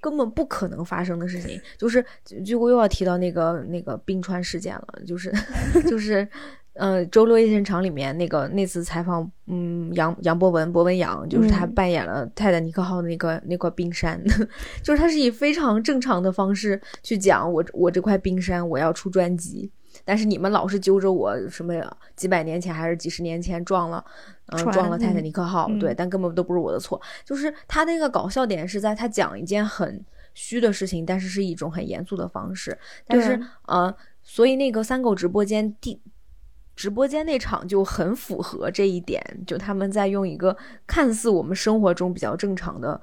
[0.00, 5.32] 根本不可能发生的事情，就是就就我又要提到那个那个冰川事件了，就是
[5.88, 6.26] 就是。
[6.74, 11.74] 呃，周六夜现场里面那个那次采访，嗯，杨杨博文博文杨，就是他嗯。
[11.74, 14.22] 扮演了泰坦尼克号的那个那块冰山，
[14.80, 19.68] 就是他是以非常正常的方式去讲我我这块冰山我要出专辑，
[20.08, 21.74] 但是你们老是揪着我什么
[22.16, 24.02] 几百年前还是几十年前撞了，
[24.46, 26.98] 嗯、船撞了泰坦尼克号，嗯对，但根本都不是我的错。
[27.26, 32.78] 就是他那个搞笑点是在他讲一件很虚的事情，但是是一种很严肃的方式。
[33.06, 36.00] 但是对呃，所以那个三狗直播间第。
[36.74, 43.00] 直播间那场就很符合这一点，就他们在用一个看似我们生活中比较正常的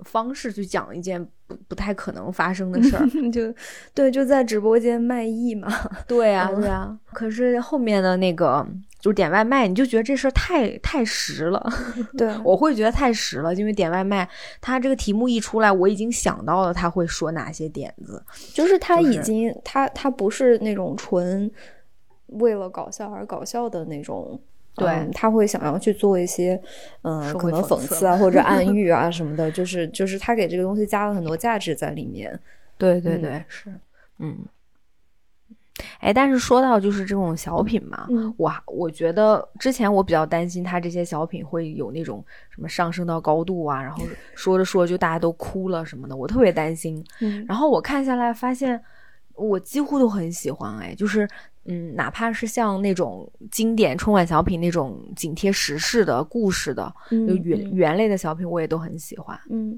[0.00, 3.54] 方式去讲一件不不太可能发生的事儿， 就
[3.94, 5.68] 对，就在直播间卖艺嘛。
[6.06, 6.98] 对啊，对啊。
[7.12, 8.66] 可是后面的那个
[9.00, 11.66] 就是点外卖，你就觉得这事儿太太实了。
[12.18, 14.28] 对，我会觉得太实了，因为点外卖，
[14.60, 21.50] 他这个题目一出来，我已经想到了他会说哪些点子，就是他已经他他不是那种纯
[22.26, 24.40] 为了搞笑而搞笑的那种。
[24.76, 26.60] 对，他会想要去做一些，
[27.02, 32.38] 嗯，可能讽刺啊或者暗 喻啊什么的，就是就是他给这个东西加了很多价值在里面。
[32.78, 33.72] 对对对，是，
[34.18, 34.36] 嗯，
[36.00, 44.02] 哎，但是说到就是这种小品嘛，我我觉得之前我比较担心他这些小品会有那种什么上升到高度啊，然后
[44.36, 47.02] 说着说着就大家都哭了什么的，我特别担心。
[47.48, 48.78] 然后我看下来发现，
[49.36, 51.28] 我几乎都很喜欢，哎，就是。
[51.68, 59.36] 嗯，哪怕是像那种经典春晚小品那种紧贴时事的故事的，就原原类的小品，我也都很喜欢。
[59.50, 59.76] 嗯，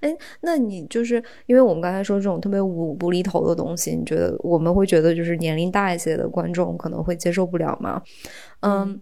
[0.00, 1.14] 哎，那你就是
[1.46, 8.02] 因为我们刚才说这种特别无无厘头的东西，你觉得我们会觉得就是年龄大一些的观众可能会接受不了吗？
[8.60, 9.00] 嗯，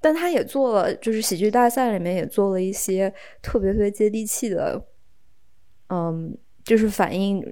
[0.00, 4.80] 但他也做了，就是喜剧大赛里面也做了一些特别特别接地气的，
[5.88, 7.42] 嗯，就是反映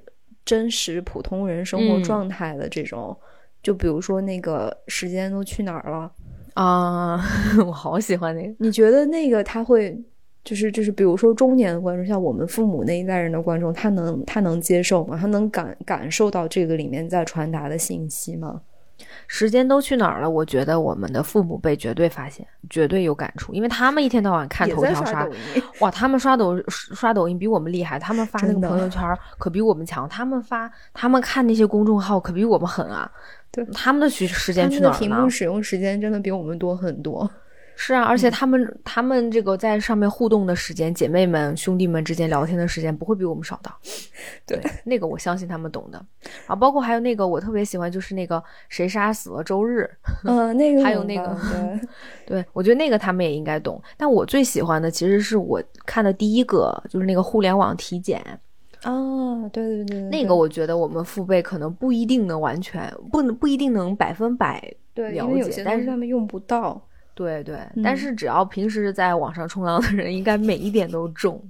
[0.44, 3.16] 真实普通人生活状态的这种。
[3.62, 6.12] 就比如说那个时间都去哪儿了
[6.52, 7.18] 啊！
[7.66, 8.54] 我好喜欢那个。
[8.58, 9.98] 你觉得那个他会
[10.44, 15.16] 就是就是，比如说中年的观众，像我们父母那一代人的观众，他能他能接受吗？
[15.18, 18.60] 他能感感受到这个里面在传达的信息吗？
[19.26, 20.28] 时间都去哪儿了？
[20.28, 25.28] 我觉得我们的父母辈绝对发现，绝对有感触，因为他们一天到晚看头条刷，
[25.80, 29.02] 哇，他们刷抖刷抖音比我们厉害，他们发那个朋友圈
[29.38, 33.10] 可比我们强，他们发他们看那些公众号可比我们狠啊。
[33.50, 34.98] 对，他们的时时间去哪儿了？
[34.98, 37.30] 屏幕使用时间真的比我们多很多。
[37.76, 43.70] 是啊，而且他们他们这个在上面互动的时间，姐妹们兄弟们之间聊天的时间不会比我们少的。
[44.46, 46.04] 对，那个我相信他们懂的。
[46.46, 49.90] 啊，包括还有那个我特别喜欢，就是那个谁杀死了周日？
[50.24, 51.36] 嗯，那个还有那个，
[52.24, 53.82] 对，我觉得那个他们也应该懂。
[53.96, 58.22] 但我最喜欢的其实是我看的第一个，就是那个互联网体检。
[58.82, 64.62] 啊，对对对，那个我觉得我们父辈可能不一定能完全不能不一定能百分百
[64.94, 66.80] 了解，但是他们用不到。
[67.14, 71.42] 对对，但是只要平时在网上冲浪的人，应该每一点都中。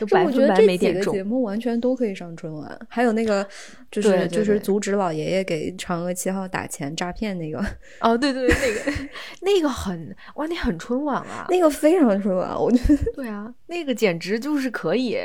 [0.00, 3.46] 就我觉得这几个节目完全都可以上春晚，还有那个
[3.90, 7.62] 就是就是阻止老爷爷给嫦娥七号打钱诈骗那个。
[8.00, 9.08] 哦，对对对，那个
[9.42, 13.12] 那个很哇，那很春晚啊，那个非常春晚，我觉得。
[13.12, 15.18] 对啊，那个简直就是可以，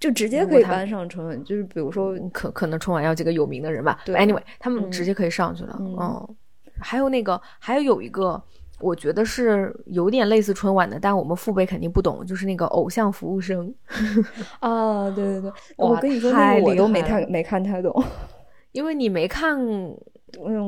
[0.00, 1.44] 就直接可以搬上春晚。
[1.44, 4.00] 就是比如说，可可能春晚要几个有名的人吧。
[4.04, 5.76] 对，anyway，他们直接可以上去了。
[5.78, 6.36] 嗯，
[6.80, 8.42] 还有那个，还有有一个。
[8.80, 13.72] 我觉得是有点类似春晚的，但我们父辈肯定不懂，就是那个偶像服务生。
[14.60, 17.92] 啊，对对对， 我跟你说那个，我都没太没看太懂，
[18.72, 19.96] 因为你没看，嗯，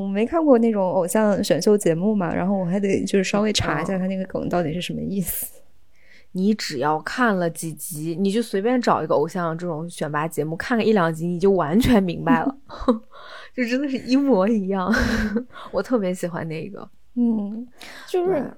[0.03, 5.61] 我没看过那种偶像选秀节目嘛，然后我还得就是稍微查一下他那个梗到底是什么意思。
[6.35, 12.57] 你只要看了几集，你就随便找一个偶像这种选拔节目看个一两集，你就完全明白了，
[13.55, 14.91] 就真的是一模一样。
[15.71, 16.89] 我特别喜欢那个。
[17.15, 17.67] 嗯，
[18.09, 18.51] 就是，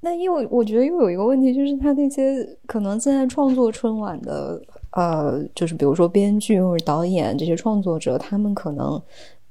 [0.00, 9.00] 那又我觉得又有一个问题，就是他那些可能现在创作春晚的，呃，就是比如说编剧或者导演这些创作者，他们可能，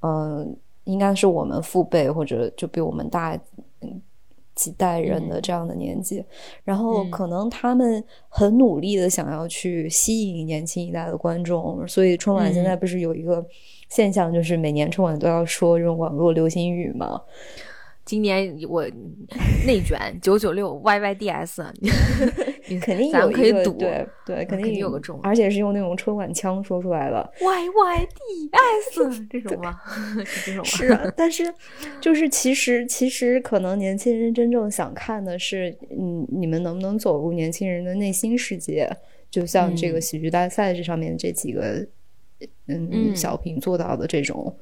[0.02, 0.46] 呃，
[0.84, 3.40] 应该是我们父辈或者就比我们大
[4.54, 6.24] 几代人的这样的年纪，
[6.64, 13.44] 然后可能他们很努力的想要去吸引年轻一代的观众，所以春晚现在不是有一个
[13.90, 17.20] 现象，就是每年春晚都要说这种网络流行语嘛。
[18.06, 18.86] 今年我
[19.66, 21.64] 内卷 九九六 Y Y D S，
[22.82, 29.80] 肯定咱们可以赌，对对，肯定有个中，而且是用那种春晚腔说出来的 Y Y D S 这种吗？
[30.26, 31.54] 是这种是，但是
[32.02, 38.90] 就是其实其实可能年轻人真正想看的是，嗯，你们能不能走入年轻人的内心世界？
[39.32, 41.88] 就像这个喜剧大赛这上面这几个
[42.68, 44.56] 嗯小品做到的这种，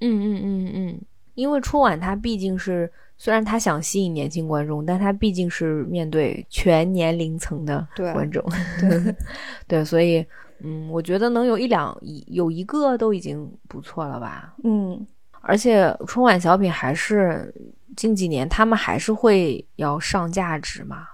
[0.00, 1.00] 嗯嗯嗯嗯。
[1.36, 8.44] 因为春晚它毕竟是，虽然它想吸引年轻观众，但它毕竟是面对全年龄层的观众，
[8.80, 9.14] 对
[9.68, 10.26] 对，所以
[10.64, 15.06] 嗯，我觉得能有一两一有一个都已经不错了吧，嗯，
[15.42, 17.54] 而且春晚小品还是
[17.96, 21.06] 近几年他们还是会要上价值嘛。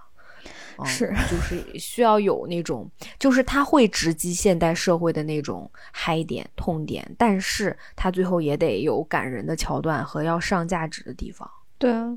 [0.84, 11.48] 是，就是需要有那种，就是他会直击现代社会的那种嗨点、痛点，但是他最后也得有感人的桥段和要上价值的地方。
[11.78, 12.16] 对啊，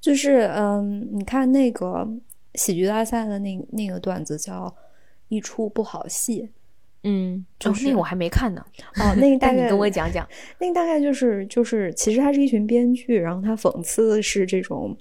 [0.00, 2.06] 就是嗯，你看那个
[2.54, 4.74] 喜剧大赛的那那个段子叫
[5.28, 6.50] 一出不好戏。
[7.04, 8.64] 嗯，就是那个我还没看呢。
[8.96, 10.28] 哦，那个 大概你跟我讲讲。
[10.58, 14.94] 那个大概就是就是，其实他是一群编剧，然后他讽刺的是这种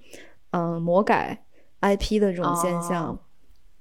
[0.51, 1.37] 嗯、呃魔改
[1.81, 3.17] IP 的这种现象。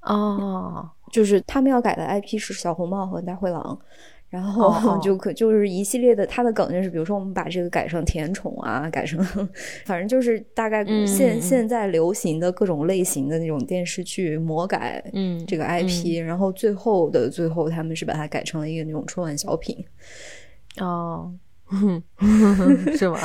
[0.02, 3.76] 哦，就是他们要改的 IP 是小红帽和大灰狼，
[4.28, 9.18] 然后就可就是一系列的，他的梗就是，比如说我们把这个改成甜宠啊，改成，
[9.84, 19.84] 反正就是大概嗯现、现在流行的各种类型的那种电视剧魔改嗯，这个 IP，、然后最后的最后他们是把它改成了一个那种春晚小品，
[20.78, 21.32] 哦，
[22.96, 23.18] 是吗？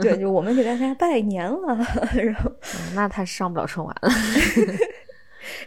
[0.00, 1.76] 对，就我们给大家拜年了，
[2.14, 4.10] 然后嗯那他上不了春晚了。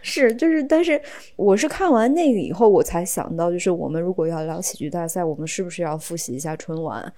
[0.02, 1.00] 是，就是，但是
[1.36, 7.12] 我是看完那个以后，我才想到，就是我们如果要聊喜剧大赛，我们是不是要复习一下春晚？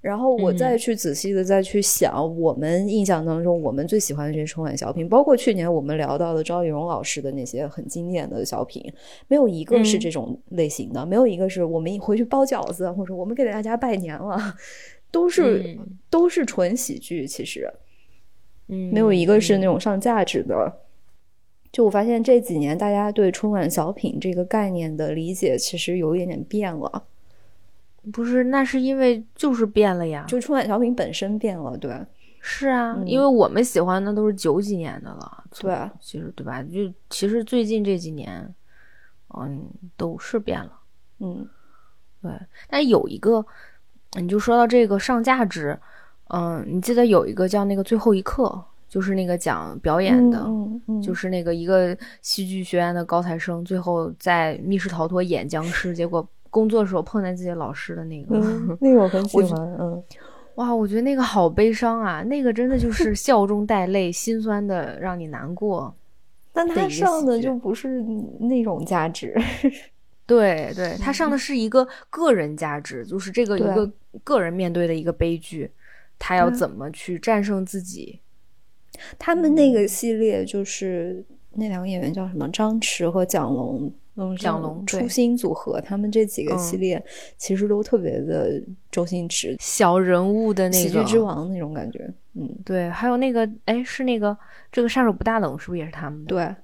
[0.00, 8.82] 然后我再去仔细的再去想，我们印象当中我们最喜欢的这些春晚小品，包括去年我们聊到的赵丽蓉老师的那些很经典的小品，
[9.28, 14.54] 没有一个是嗯这种类型的，没有一个是我们一回去包饺子，或者我们给大家拜年了，
[15.10, 17.70] 都是、嗯都是纯喜剧，其实。
[18.68, 20.72] 嗯，没有一个是那嗯种上价值的。
[21.72, 27.04] 就我发现这几年大家对春晚小品这个概念的理解其实有一点点变了，
[28.12, 30.24] 不是，那是因为就是变了呀。
[30.26, 31.94] 就春晚小品本身变了，对
[32.40, 35.44] 是啊，嗯因为我们喜欢的都是九几年的了。
[35.58, 36.62] 对其实对吧？
[36.62, 38.54] 就其实最近这几年，
[39.38, 39.64] 嗯，
[39.96, 40.72] 都是变了。
[41.18, 41.46] 嗯
[42.22, 42.30] 对，
[42.68, 43.44] 但有一个，
[44.18, 45.78] 你就说到这个上价值，
[46.28, 58.36] 嗯，你记得有一个叫那个最后一课，就是那个讲表演的，嗯嗯，就是是那个一个戏剧学院的高材生，最后在密室逃脱演僵尸，结果工作的时候碰见自己老师的那个。
[58.36, 60.02] 嗯， 那个我很喜欢，嗯
[60.56, 65.94] 哇，我觉得那个好悲伤啊，那个真的就是 笑中带泪，心酸的让你难过。
[66.52, 68.02] 但他上的就不是
[68.40, 69.32] 那种价值，
[70.26, 73.88] 对对，他上的是一个个人价值，就是这个一个
[74.24, 75.70] 个人面对的一个悲剧，
[76.18, 78.18] 他要怎么去战胜自己。
[79.18, 83.92] 他们那个系列就是那两个演员叫什么张弛和蒋龙。
[84.16, 87.04] 嗯，蒋龙对初心组合，他们这几个系嗯列
[87.38, 94.36] 其实都特别的周星驰小人物的那喜剧个之王那种感觉，嗯，对，还有那个哎，是那个
[94.70, 96.54] 这个杀手不大冷，是不是也是他们的？，对，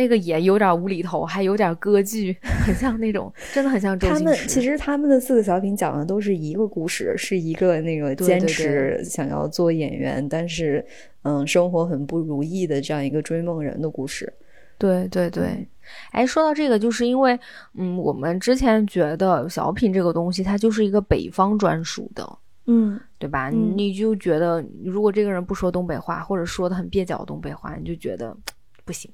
[0.00, 2.34] 那个也有点无厘头，还有点歌剧，
[2.64, 4.34] 很像那种，真的很像周他们。
[4.48, 10.82] 其实他们的四个小品讲的都是一个故事，是一个那个坚持想要做演员，但是
[11.24, 14.32] 嗯，生活很不如意的这样一个追梦人的故事。
[14.78, 15.68] 对对对，
[16.12, 17.38] 哎，说到这个，就是因为
[17.74, 22.38] 嗯，我们之前觉得小品这个东西，它就是一个北方专属的。
[22.66, 23.50] 嗯对吧？
[23.50, 28.34] 嗯你就觉得，如果这个人不说东北话，或者说的很蹩脚的东北话，你就觉得
[28.84, 29.10] 不行。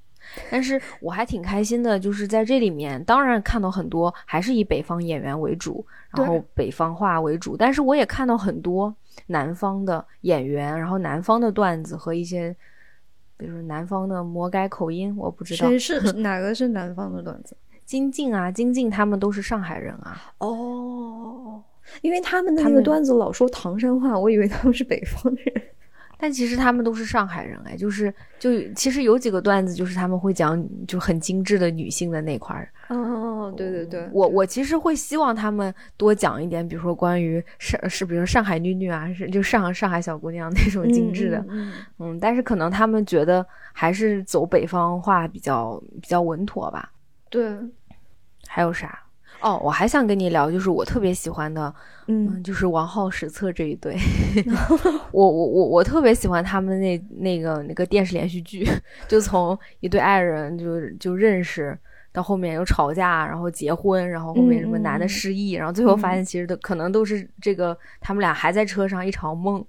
[0.50, 8.94] 但是我还挺开心的，就是在这里面，当然看到很多还是以北方演员为主，然后北方话为主，但是我也看到很多
[9.26, 12.54] 南方的演员，然后南方的段子和一些，
[13.36, 17.56] 比如说南方的魔改口音，我不知道谁是 哪个是南方的段子？
[17.84, 21.62] 金靖啊，金靖他们都是上海人啊，哦，
[22.02, 25.62] 因为他们的那个他们段子老说唐山话，我以为他们是北方人。
[26.18, 32.70] 但其实他们都是上海人哎，就是就其实有几个段子，就是他们会讲就很精致的女性的那块儿。
[32.88, 46.90] 哦，对对对，我我其实会希望他们多讲一点，比如说关于上是比如说上海女女啊，是就上上海小姑娘那种精致的，嗯嗯嗯嗯但是可能他们觉得还是走北方话比较比较稳妥吧。
[47.28, 47.44] 对，
[48.46, 48.98] 还有啥？
[49.46, 51.72] 哦，我还想跟你聊，就是我特别喜欢的，
[52.08, 53.96] 嗯嗯，就是王浩、史册这一对，
[55.12, 58.66] 我我我我特别喜欢他们那那个那个电视连续剧，
[59.06, 61.78] 就从一对爱人就就认识。
[62.12, 69.62] 到后面又吵架，然后结婚，然后后面什么男的失忆，然后最后发现其实都可能都是这个他们俩还在车上一场梦，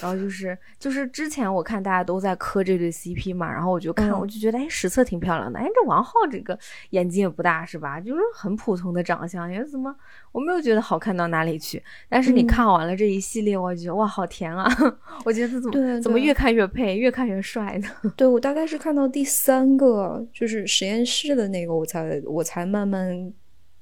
[0.00, 6.58] 然后就是就是之前我看大家都在磕这对 CP 嘛，然后我就看、嗯我就觉得哎实测挺漂亮的，哎这王浩这个
[6.90, 8.00] 眼睛也不大是吧？
[8.00, 9.94] 就是很普通的长相，也怎么
[10.32, 11.82] 我没有觉得好看到哪里去。
[12.08, 14.66] 但是你嗯看完了这一系列，我就觉得哇好甜啊！
[15.24, 17.88] 我觉得怎么怎么越看越配，越看越帅呢。
[18.16, 23.32] 对我大概是看到第三个，就是实验室的那个，我才我才慢慢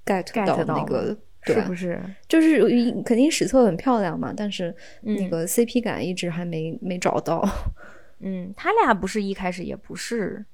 [0.05, 2.01] get 到到那个是不是？
[2.27, 2.61] 就是
[3.05, 7.47] 肯定史册很漂亮嘛，但是那嗯个 CP 感一直还没没找到，
[8.21, 10.45] 嗯，他俩不是一开始也不是。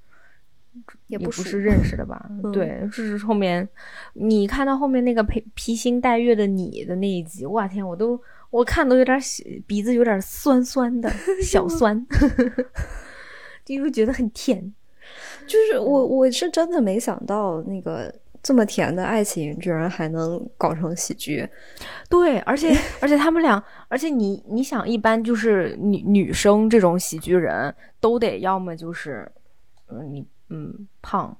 [1.09, 2.26] 也熟不是认识的吧？
[2.31, 3.68] 嗯对，是后面
[4.12, 8.18] 你看到后面那个披披星戴月的你的那一集，哇天，我都
[8.50, 11.11] 我看都有点小鼻子有点酸酸的，
[11.42, 12.07] 小酸，
[13.64, 14.72] 就会觉得很甜。
[15.45, 21.49] 就是我我是真的没想到那个这么甜的爱情，居然还能搞成喜剧。
[22.09, 29.30] 对，而且 而且他们俩，而且你你想，一般就是女女生这种喜剧人都得要么就是，
[29.88, 31.36] 嗯，你嗯胖，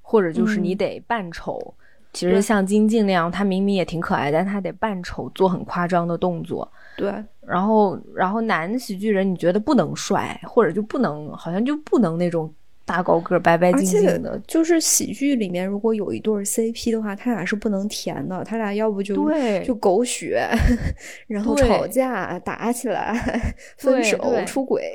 [0.00, 1.74] 或者就是你嗯得扮丑。
[2.12, 6.70] 其实像金靖那样，她明明也挺可爱，但她得扮丑，做很夸张的动作。
[6.96, 12.54] 对，然后，然后男喜剧人你觉得不能帅，或者就不能，好像就不能那种
[12.86, 14.38] 大高个儿、白白净净的。
[14.46, 20.46] 就是喜剧里面如果有一对儿 CP 的话，他俩是不能甜的，他俩要不就对就狗血，
[21.26, 24.92] 然后吵架、打起来、分手、出轨，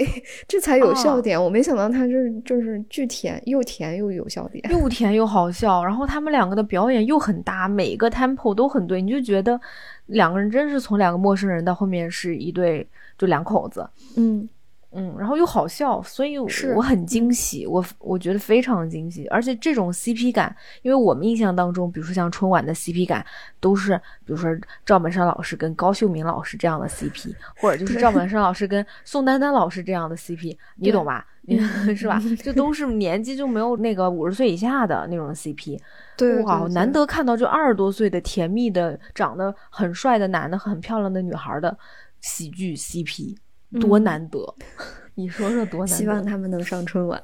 [0.47, 1.43] 这才有笑哦点。
[1.43, 4.63] 我没想到他这就是巨甜，又甜又有笑点。
[4.71, 9.59] 又甜又好笑，然后他们两个的表演又很搭，每个 tempo 都很对，你就觉得
[10.05, 12.87] 两个人真是从两个陌生人到后面是一对
[13.17, 14.47] 就两口子，嗯，
[14.91, 16.37] 嗯，然后又好笑，所以
[16.75, 23.25] 我很惊喜，我我觉得非常惊喜，而且这种 CP 感，因为我们印象当中，比如说像春晚的 CP 感，
[23.59, 24.49] 都是比如说
[24.85, 31.25] 赵本山老师跟高秀敏老师这样的 CP，或者就是赵本山老师跟宋丹丹老师这样的 CP， 你懂吧？
[31.49, 31.57] 你
[31.95, 32.21] 是吧？
[32.43, 35.79] 这都是年纪就没有那个五十岁以下的那种 CP，
[36.15, 36.91] 对，哇，对难。
[36.91, 41.75] 得看到就二十多岁的甜蜜的、长得很帅的男的、很漂亮的女孩的
[42.21, 43.35] 喜剧 CP，
[43.79, 44.55] 多嗯难得！
[45.15, 45.95] 你说说多难得？
[45.95, 47.19] 希望他们能上春晚。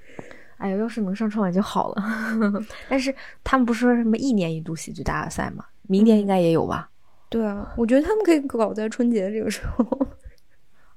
[0.58, 2.04] 哎呀，要是能上春晚就好了。
[2.88, 5.64] 但是他们不是说什么一年一度喜剧大赛吗？
[5.88, 6.90] 明年应该也有吧？
[7.30, 10.08] 对啊，我觉得他们可以搞在春节这个时候。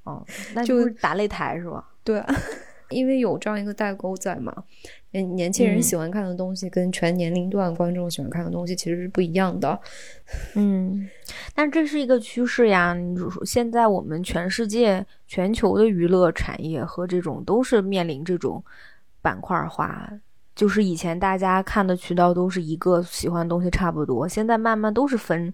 [0.04, 1.88] 哦，那就是打擂台是吧？
[2.04, 2.36] 对啊，
[2.94, 4.54] 因为有这样一个代沟在嘛，
[5.12, 9.80] 年年轻人嗯喜欢看的东西跟全年龄段观众喜欢看的东西其实是不一样的。
[10.56, 11.10] 嗯，
[11.54, 12.94] 但这是一个趋势呀。
[12.94, 18.64] 你就说现在我们全世界、全球的娱乐产业和这种都是面临这种
[19.22, 20.10] 板块化，
[20.56, 25.54] 就是以前大家看的渠道都是一个，喜欢的东西差不多，现在慢慢都是分。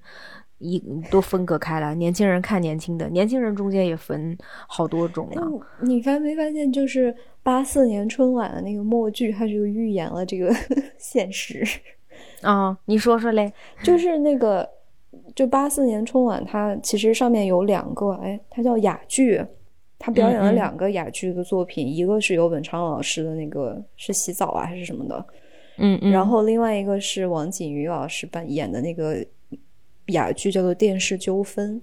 [0.60, 4.38] 一都分隔开来，年轻人看年轻的，年轻人中间也分
[4.68, 5.42] 好多种了。
[5.42, 10.54] 嗯，你发没发现，就是八四年春晚的那个默剧，它就预言了这个
[11.00, 11.64] 现实。
[12.42, 13.52] 啊、你说说嘞？
[13.84, 14.70] 就是那个，
[15.36, 19.44] 就八四年春晚，它其实上面有两个，哎，它叫哑剧，
[19.98, 25.26] 他表演了两个哑剧的作品，一个是尤本昌老师的那个是洗澡啊还是什么的，
[25.78, 29.26] 嗯嗯，然后另外一个是王景瑜老师扮演的那个
[30.10, 31.76] 哑剧，叫做《电视纠纷》。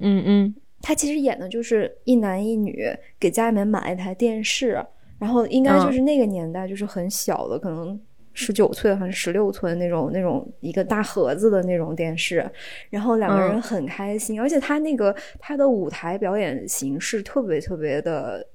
[0.00, 2.86] 嗯嗯他其实演的就是一男一女
[3.18, 4.80] 给家里面买一台电视，
[5.18, 8.00] 然后应该就是那个年代，就是很小的，可能
[8.32, 12.48] 十九寸还是十六寸那种那种一个大盒子的那种电视，
[12.90, 18.46] 然后两个人嗯很开心，而且他那个他的舞台表演形式特别特别的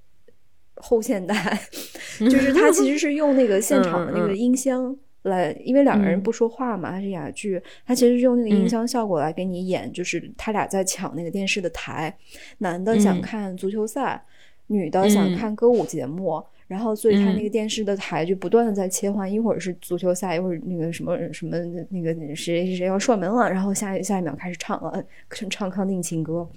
[0.75, 1.59] 后现代，
[2.19, 4.95] 就是他其实是用那个现场的那个嗯嗯嗯音箱。
[5.23, 6.23] 来，因为两个人嗯。
[6.23, 12.15] 不说话嘛，它是哑剧，他其实是用那个音箱效果来给你演，就是他俩在抢那个电视的台，
[12.59, 13.21] 男的想嗯。
[13.21, 14.23] 看足球赛，
[14.67, 15.35] 女的想嗯。
[15.35, 17.43] 看歌舞节目，然后所以他那嗯。
[17.43, 21.57] 个电视的台就不断的在切换，一会儿是足球赛，一会儿那个什么什么
[21.89, 26.47] 那个谁谁谁要射门了，然后下下一秒开始唱了唱唱康定情歌，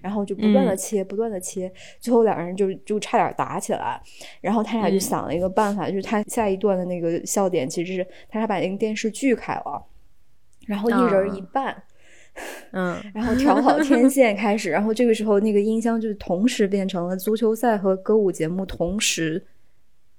[0.00, 0.76] 然后就不断的嗯。
[0.76, 4.00] 切，不断的切，最后两人就就差点打起来，
[4.40, 5.00] 然后他俩就嗯。
[5.00, 9.84] 想了一个办法，就是他下一段的那个笑点其实是他俩把那个电视锯开了，
[10.66, 11.48] 然后一人一啊。
[11.52, 11.82] 半。
[12.72, 13.02] 嗯。
[13.14, 19.42] 然后调好天线开始，然后这个时候那个音箱就同时变成了足球赛和歌舞节目同时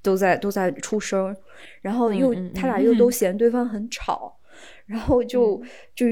[0.02, 1.36] 都在都在出声，
[1.82, 4.38] 然后又、他俩嗯又都嫌对方很吵，
[4.86, 5.62] 然后就、
[5.96, 6.06] 就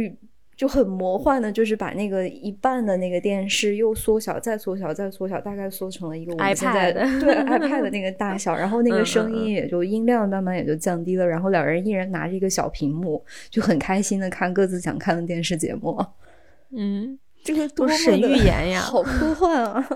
[0.56, 9.36] 就很魔幻的，就是把那个一半的那个电视又缩小，再缩小，再缩小，大概缩成了一个我们现在 iPad 对 iPad 的那个大小，然后那个声嗯。
[9.36, 15.98] 音也就音量慢慢也就降低了，然后两人一人拿着一个小屏幕，就很开心的看各自想看的电视节目。
[16.72, 19.88] 嗯，这个多么的预言呀好科幻啊！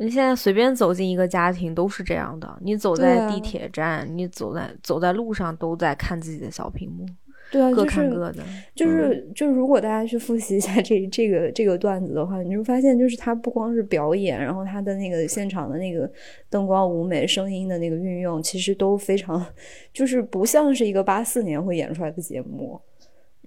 [0.00, 7.04] 你现在随便走进一个家庭都是这样的，你走在地铁站，你走在走在路上都在看自己的小屏幕，
[7.50, 8.44] 对啊，各看各的。
[8.76, 16.08] 就是就是，如果大家去复习一下这这个这个段子的话，你就发现，就是他不光是表演，然后他的那个现场的那个
[16.48, 19.44] 灯光、舞美、声音的那个运用，其实都非常，
[19.92, 22.80] 就是不像是一个八四年会演出来的节目。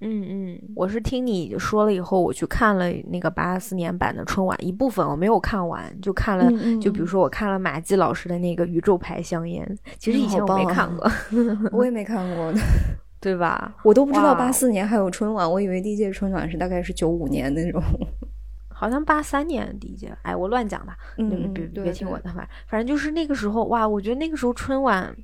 [0.02, 9.66] 嗯嗯，我是听你说了以后，我去看了那个八四年版的春晚一部分，我没有看完，就看了，嗯嗯就比如说我看了马季老师的那个《宇宙牌香烟》，
[9.97, 11.10] 其实以前我没看过，
[11.72, 12.52] 我也没看过，
[13.22, 13.74] 对吧？
[13.84, 17.82] 我都不知道哇八四年还有春晚，我以为第一届春晚是大概是九五年那种。
[18.74, 25.16] 好像八三年第一届，哎，我乱讲吧，嗯别别听我的，反反正就是那个时候，哇，我觉得那个时候春晚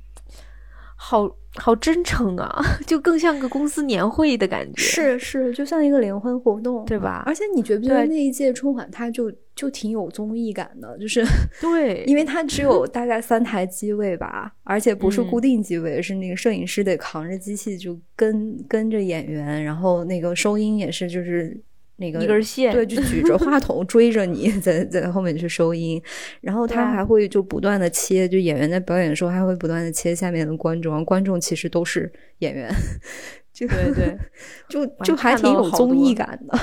[1.00, 4.82] 好好真诚啊， 就更像个公司年会的感觉。
[4.82, 7.22] 是是，就像一个联欢活动，对吧？
[7.24, 10.98] 而且你觉不觉得那一届春晚它就就挺有综艺感的？
[10.98, 11.24] 就是
[11.60, 21.58] 对，因为它只有大概三台机位吧，而且不是固定机位，是那个摄影师得扛着机器就跟跟着演员，然后那个收音也是就是。
[22.00, 26.00] 那个一根线，对，就举着话筒 追着你，在在后面去收音，
[26.40, 32.72] 然后他还会就不断的切，就演员在表演的时候还会不断的切下面的观众，观众其实都是演员，
[33.52, 34.16] 就对对，
[34.70, 36.56] 就就还挺有综艺感的，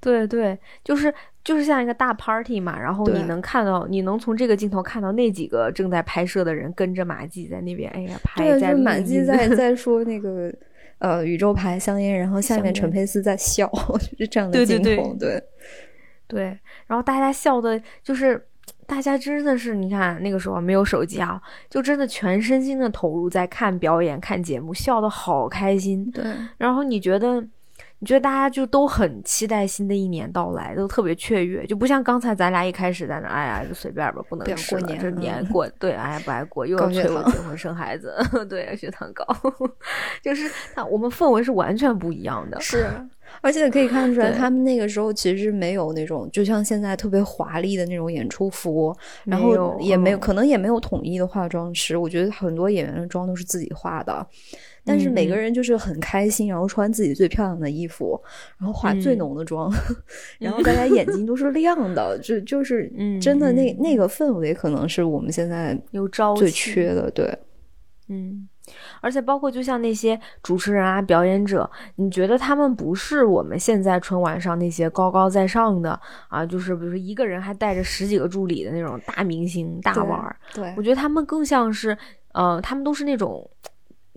[0.00, 1.12] 对对，就是
[1.44, 10.50] 就是像一个大 party 嘛，然后你能看到，你能从这个镜头看到那几个正在拍摄的人跟着马季在那边，哎呀，拍在马季在 在说那个。
[10.98, 13.66] 呃，宇宙牌香烟，然后下面陈佩斯在笑，
[13.98, 15.42] 就是这样的镜头，对，
[16.26, 16.44] 对，
[16.86, 18.46] 然后大家笑的，就是
[18.86, 21.40] 大家真的是，你看那个时候没有手机啊，
[21.70, 26.24] 就真的全身心的投入在看表演、看节目，笑的好开心，对，
[26.56, 27.44] 然后你觉得？
[28.00, 38.14] 你觉得大家就都很期待新的一年到来，都特别雀跃，就不像刚才咱俩一开始在那，哎呀，就随便吧，不能吃了，这年 过，对，哎呀，不爱过，又要催我结婚生孩子，
[38.48, 39.26] 对，血糖高，
[40.22, 40.48] 就是
[40.88, 42.86] 我们氛围是完全不一样的，是，
[43.40, 54.24] 而且可以看出来，他们那个时候其实没有那种，就像现在特别华丽的那种演出服，然后也没有，可能也没有统一的化妆师，我觉得很多演员的妆都是自己化的。
[54.88, 58.18] 但是每个人就是很开心，然后穿自己最漂亮的衣服，
[58.56, 59.70] 然后化最浓的妆，
[60.40, 67.10] 然后大家眼睛 都是亮的，就就是真的那那个氛围，可能是我们现在有朝最缺的。
[67.10, 67.38] 对，
[68.08, 68.48] 嗯，
[69.02, 80.34] 而且包括就像那些主持人啊、表演者，你觉得他们不是我们现在春晚上那些高高在上的啊，就是比如说一个人还带着十几个助理的那种大明星大腕儿。
[80.54, 81.96] 对，我觉得他们更像是，
[82.32, 83.48] 呃，他们都是那种。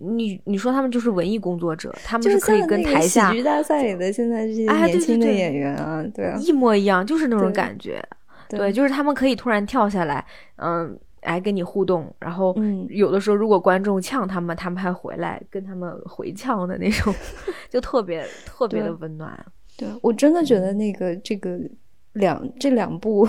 [0.02, 8.02] 你你说他们就是文艺工作者，他们是可以跟台下喜剧大赛里的现在这些年轻的演员啊，对啊，一模一样，就是那种感觉，
[8.48, 10.24] 对，就是他们可以突然跳下来，
[10.56, 12.56] 嗯，来跟你互动，然后
[12.88, 17.14] 有的时候如果观众呛他们，他们还回来跟他们回呛的那种，
[17.70, 19.38] 就特别特别的温暖。
[19.76, 21.58] 对我真的觉得那个这个。
[22.14, 23.26] 两这两部，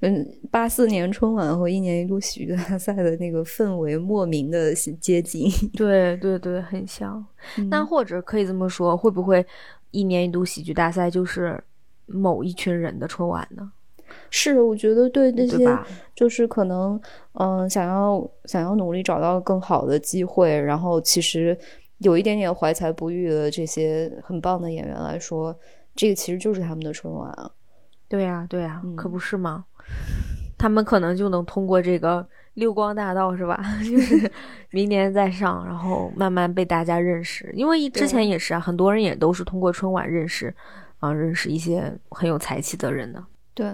[0.00, 7.24] 嗯，八四年春晚和一年一度喜剧大赛的那个氛围莫名的接近， 对对对，很像。
[7.70, 9.44] 那或者可以这么说，会不会
[9.92, 11.62] 一年一度喜剧大赛就是
[12.06, 13.70] 某一群人的春晚呢？
[14.30, 15.78] 是，我觉得对那些
[16.14, 17.00] 就是可能，
[17.34, 21.56] 嗯，想要想要努力找到更好的机会，然后其实
[21.98, 25.54] 有一点点怀才不遇的这些很棒的演员来说，
[25.94, 27.50] 这个其实就是他们的春晚啊。
[28.08, 29.64] 对呀，对呀，可不是吗？
[30.56, 33.62] 他们可能就能通过这个六光大道，是吧？
[33.84, 34.30] 就是
[34.70, 37.50] 明年再上，然后慢慢被大家认识。
[37.54, 40.52] 因为之前也是啊，很多人也都是通过春晚认识，
[40.98, 43.24] 啊，认识一些很有才气的人的。
[43.54, 43.66] 对，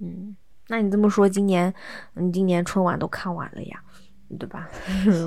[0.00, 0.36] 嗯，
[0.68, 1.72] 那你这么说，今年
[2.14, 3.80] 你今年春晚都看完了呀，
[4.38, 4.68] 对吧？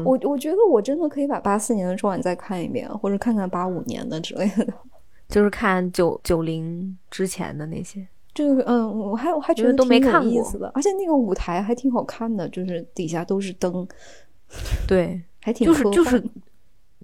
[0.06, 4.68] 我我觉得我真的可以把八四年的春晚再看一遍，或者看看八五年的之类的。
[5.30, 13.88] 就是看九九零之前的那些，这个嗯，我还我还觉得都没看过，而且那个舞台还挺好看的，就是底下都是灯，
[14.88, 16.24] 对，还挺就是就是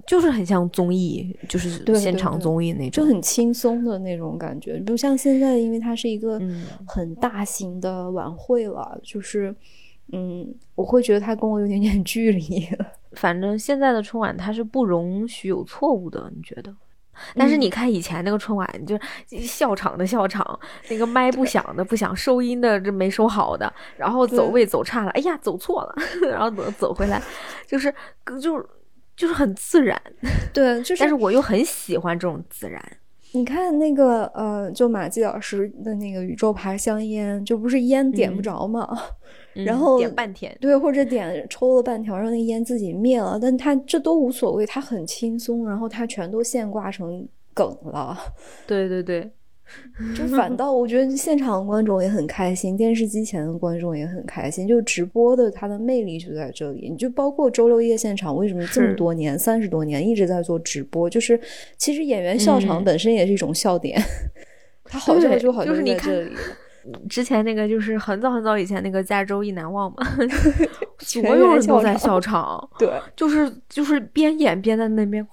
[0.08, 6.42] 就是很像综艺，就是现场综艺那种，就很轻松的那种感觉，不像现在，因为它是一个
[6.88, 9.56] 很大型的晚会了，就是
[10.12, 12.68] 嗯，我会觉得它跟我有点 点距离。
[13.14, 16.76] 反正现在的春晚它是不容许有错误的，你觉得？
[17.36, 18.98] 但是你看以前那个春晚，就
[19.42, 20.60] 笑场的笑场，
[20.90, 25.96] 那个麦不响的不响，收音的这没收好的，然后走位走差了，哎呀走错了，
[26.30, 27.22] 然后走走回来，
[27.68, 27.94] 就是
[28.42, 28.64] 就
[29.16, 30.02] 就是很自然，
[30.54, 31.00] 对，就是。
[31.00, 32.84] 但是我又很喜欢这种自然。
[33.32, 38.98] 你看那个呃，就马季老师的那个宇宙牌香烟，就不是烟点不着吗？
[39.64, 48.18] 然后点半天，对，或者点抽了半条，让那烟自己灭了，但他这都无所谓，他很轻松，然后他全都现挂成梗了。
[48.68, 49.32] 对对对，
[50.14, 56.90] 就反倒我觉得现场观众也很开心，电视机前的观众也很开心，就直播的它的魅力就在这里。
[56.90, 61.10] 你就包括周六夜现场，为什么这么多年三十多年一直在做直播？
[61.10, 61.40] 就是
[61.78, 63.98] 其实演员笑场本身也是一种笑点，
[64.84, 66.32] 他好笑就好就是在这里。
[67.10, 69.98] 之前那个就是很早很早以前那个加州一难忘嘛，
[71.00, 75.26] 所有人都在笑 场，对， 就是就是边演边在那边，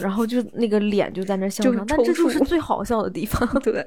[0.00, 3.84] 然后就那个脸就在那笑场，但这就是最好笑的地方，对，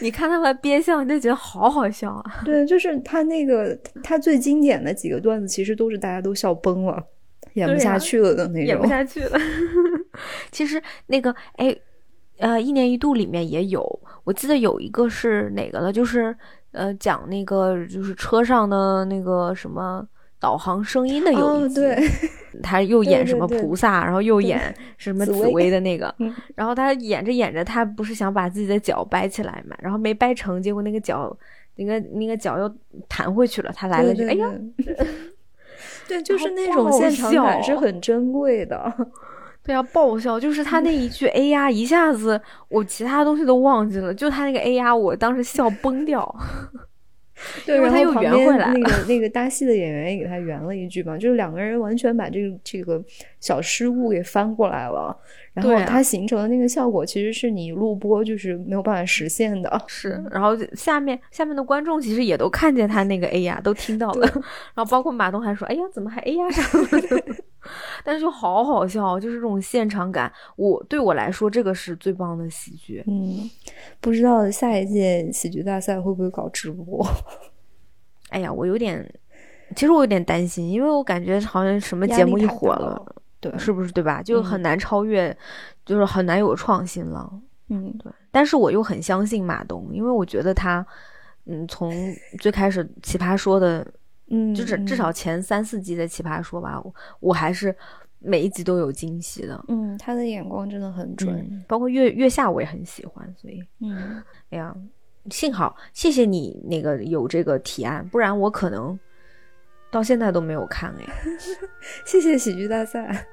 [0.00, 7.02] 你看他们憋笑，你就觉得好好笑啊，对，就是他那个他最经典的几个段子，其实都是大家都笑崩了。
[7.54, 9.36] 演不下去了的那种，演不下去了。
[10.52, 11.76] 其实那个哎，
[12.38, 16.34] 呃，一年一度里面也有，我记得有一个是哪个了，就是
[16.72, 20.06] 呃，讲那个就是车上的那个什么
[20.38, 22.08] 导航声音的有一集，对，
[22.62, 26.14] 他又演什么菩萨，然后又演什么紫薇的那个，
[26.54, 31.36] 然后他演着演着，他不是想把自己的脚掰起来嘛，然后没掰成，结果那个脚
[31.76, 32.72] 那个那个脚又
[33.08, 34.50] 弹回去了，他来了句：“哎呀。
[36.06, 38.92] ”对，就是那种现场感是很珍贵的。
[39.64, 46.34] 对啊，爆笑就是他那一句哎呀”，一下子我其他东西都忘记了，就他那个哎呀”，我当时笑崩掉。
[47.64, 48.70] 对，然后他又圆回来。
[48.70, 53.02] 那个那个搭戏的演员也给他圆了一句嘛，就是两个人完全把这个这个
[53.40, 55.16] 小失误给翻过来了。
[55.54, 59.82] 然后他形成的那个效果，其实是你录播就是没有办法实现的。
[59.86, 64.26] 是，然后下面下面的观众其实也都看见他那个哎呀，都听到了。
[64.76, 66.88] 然后包括马东还说：“哎呀，怎么还哎呀上了？”
[68.04, 70.32] 但是就好好笑，就是这种现场感。
[70.56, 73.02] 我对我来说，这个是最棒的喜剧。
[73.06, 73.50] 嗯，
[74.00, 77.06] 不知道下一届喜剧大赛会不会搞直播？
[78.30, 79.04] 哎呀，我有点，
[79.74, 83.16] 其实我有点担心，因为我感觉好像什么节目一火了。
[83.40, 84.22] 对，是不是对吧？
[84.22, 85.36] 就很难超越，
[85.86, 87.32] 就是很难有创新了。
[87.68, 88.12] 嗯，对。
[88.30, 90.86] 但是我又很相信马东，因为我觉得他，
[91.46, 91.90] 嗯，从
[92.38, 93.86] 最开始《奇葩说》的，
[94.30, 96.82] 嗯，就是至少前三四季的《奇葩说》吧，
[97.20, 97.74] 我还是
[98.18, 99.62] 每一集都有惊喜的。
[99.68, 104.74] 嗯，他的眼光真的很准，包括月月下我也很喜欢，所以，嗯，哎呀，
[105.30, 108.98] 幸好谢谢你那个有这个提案，不然我可能。
[109.92, 111.04] 到现在都没有看哎，
[112.06, 113.26] 谢谢喜剧大赛，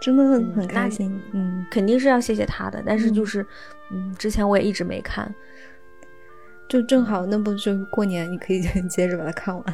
[0.00, 1.16] 真的很很开心。
[1.32, 3.46] 嗯，肯定是要谢谢他的，但是就是，
[3.92, 5.32] 嗯，之前我也一直没看，
[6.68, 9.64] 就正好那不就过年，你可以 接着把它看完。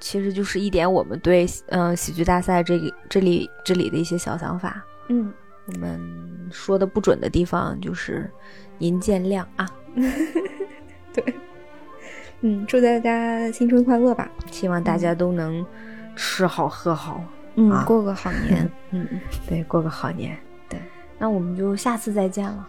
[0.00, 4.84] 其实就是一点我们对嗯喜剧大赛这里这里这里的一些小想法。
[5.08, 5.32] 嗯，
[5.66, 6.00] 我们
[6.50, 8.30] 说的不准的地方就是
[8.78, 9.68] 您见谅啊。
[11.12, 11.34] 对。
[12.40, 14.30] 嗯，祝大家新春快乐吧！
[14.48, 15.66] 希望大家都能
[16.14, 17.20] 吃好喝好，
[17.56, 18.70] 嗯，过个好年。
[18.90, 19.04] 嗯，
[19.48, 20.38] 对，过个好年。
[20.68, 20.78] 对，
[21.18, 22.68] 那我们就下次再见了。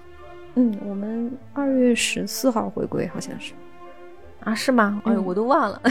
[0.56, 3.54] 嗯，我们二月十四号回归，好像是。
[4.50, 5.02] 啊，是吗？
[5.06, 5.82] 哎呦，我都忘了。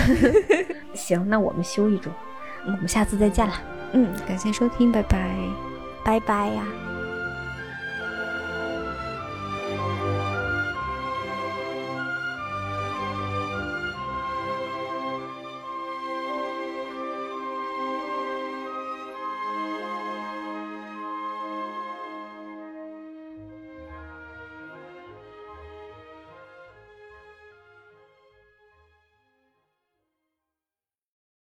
[0.95, 2.11] 行，那我们休一周。
[2.67, 3.55] 我们下次再见了。
[3.93, 5.37] 嗯，感谢收听，拜拜，
[6.05, 6.88] 拜拜呀。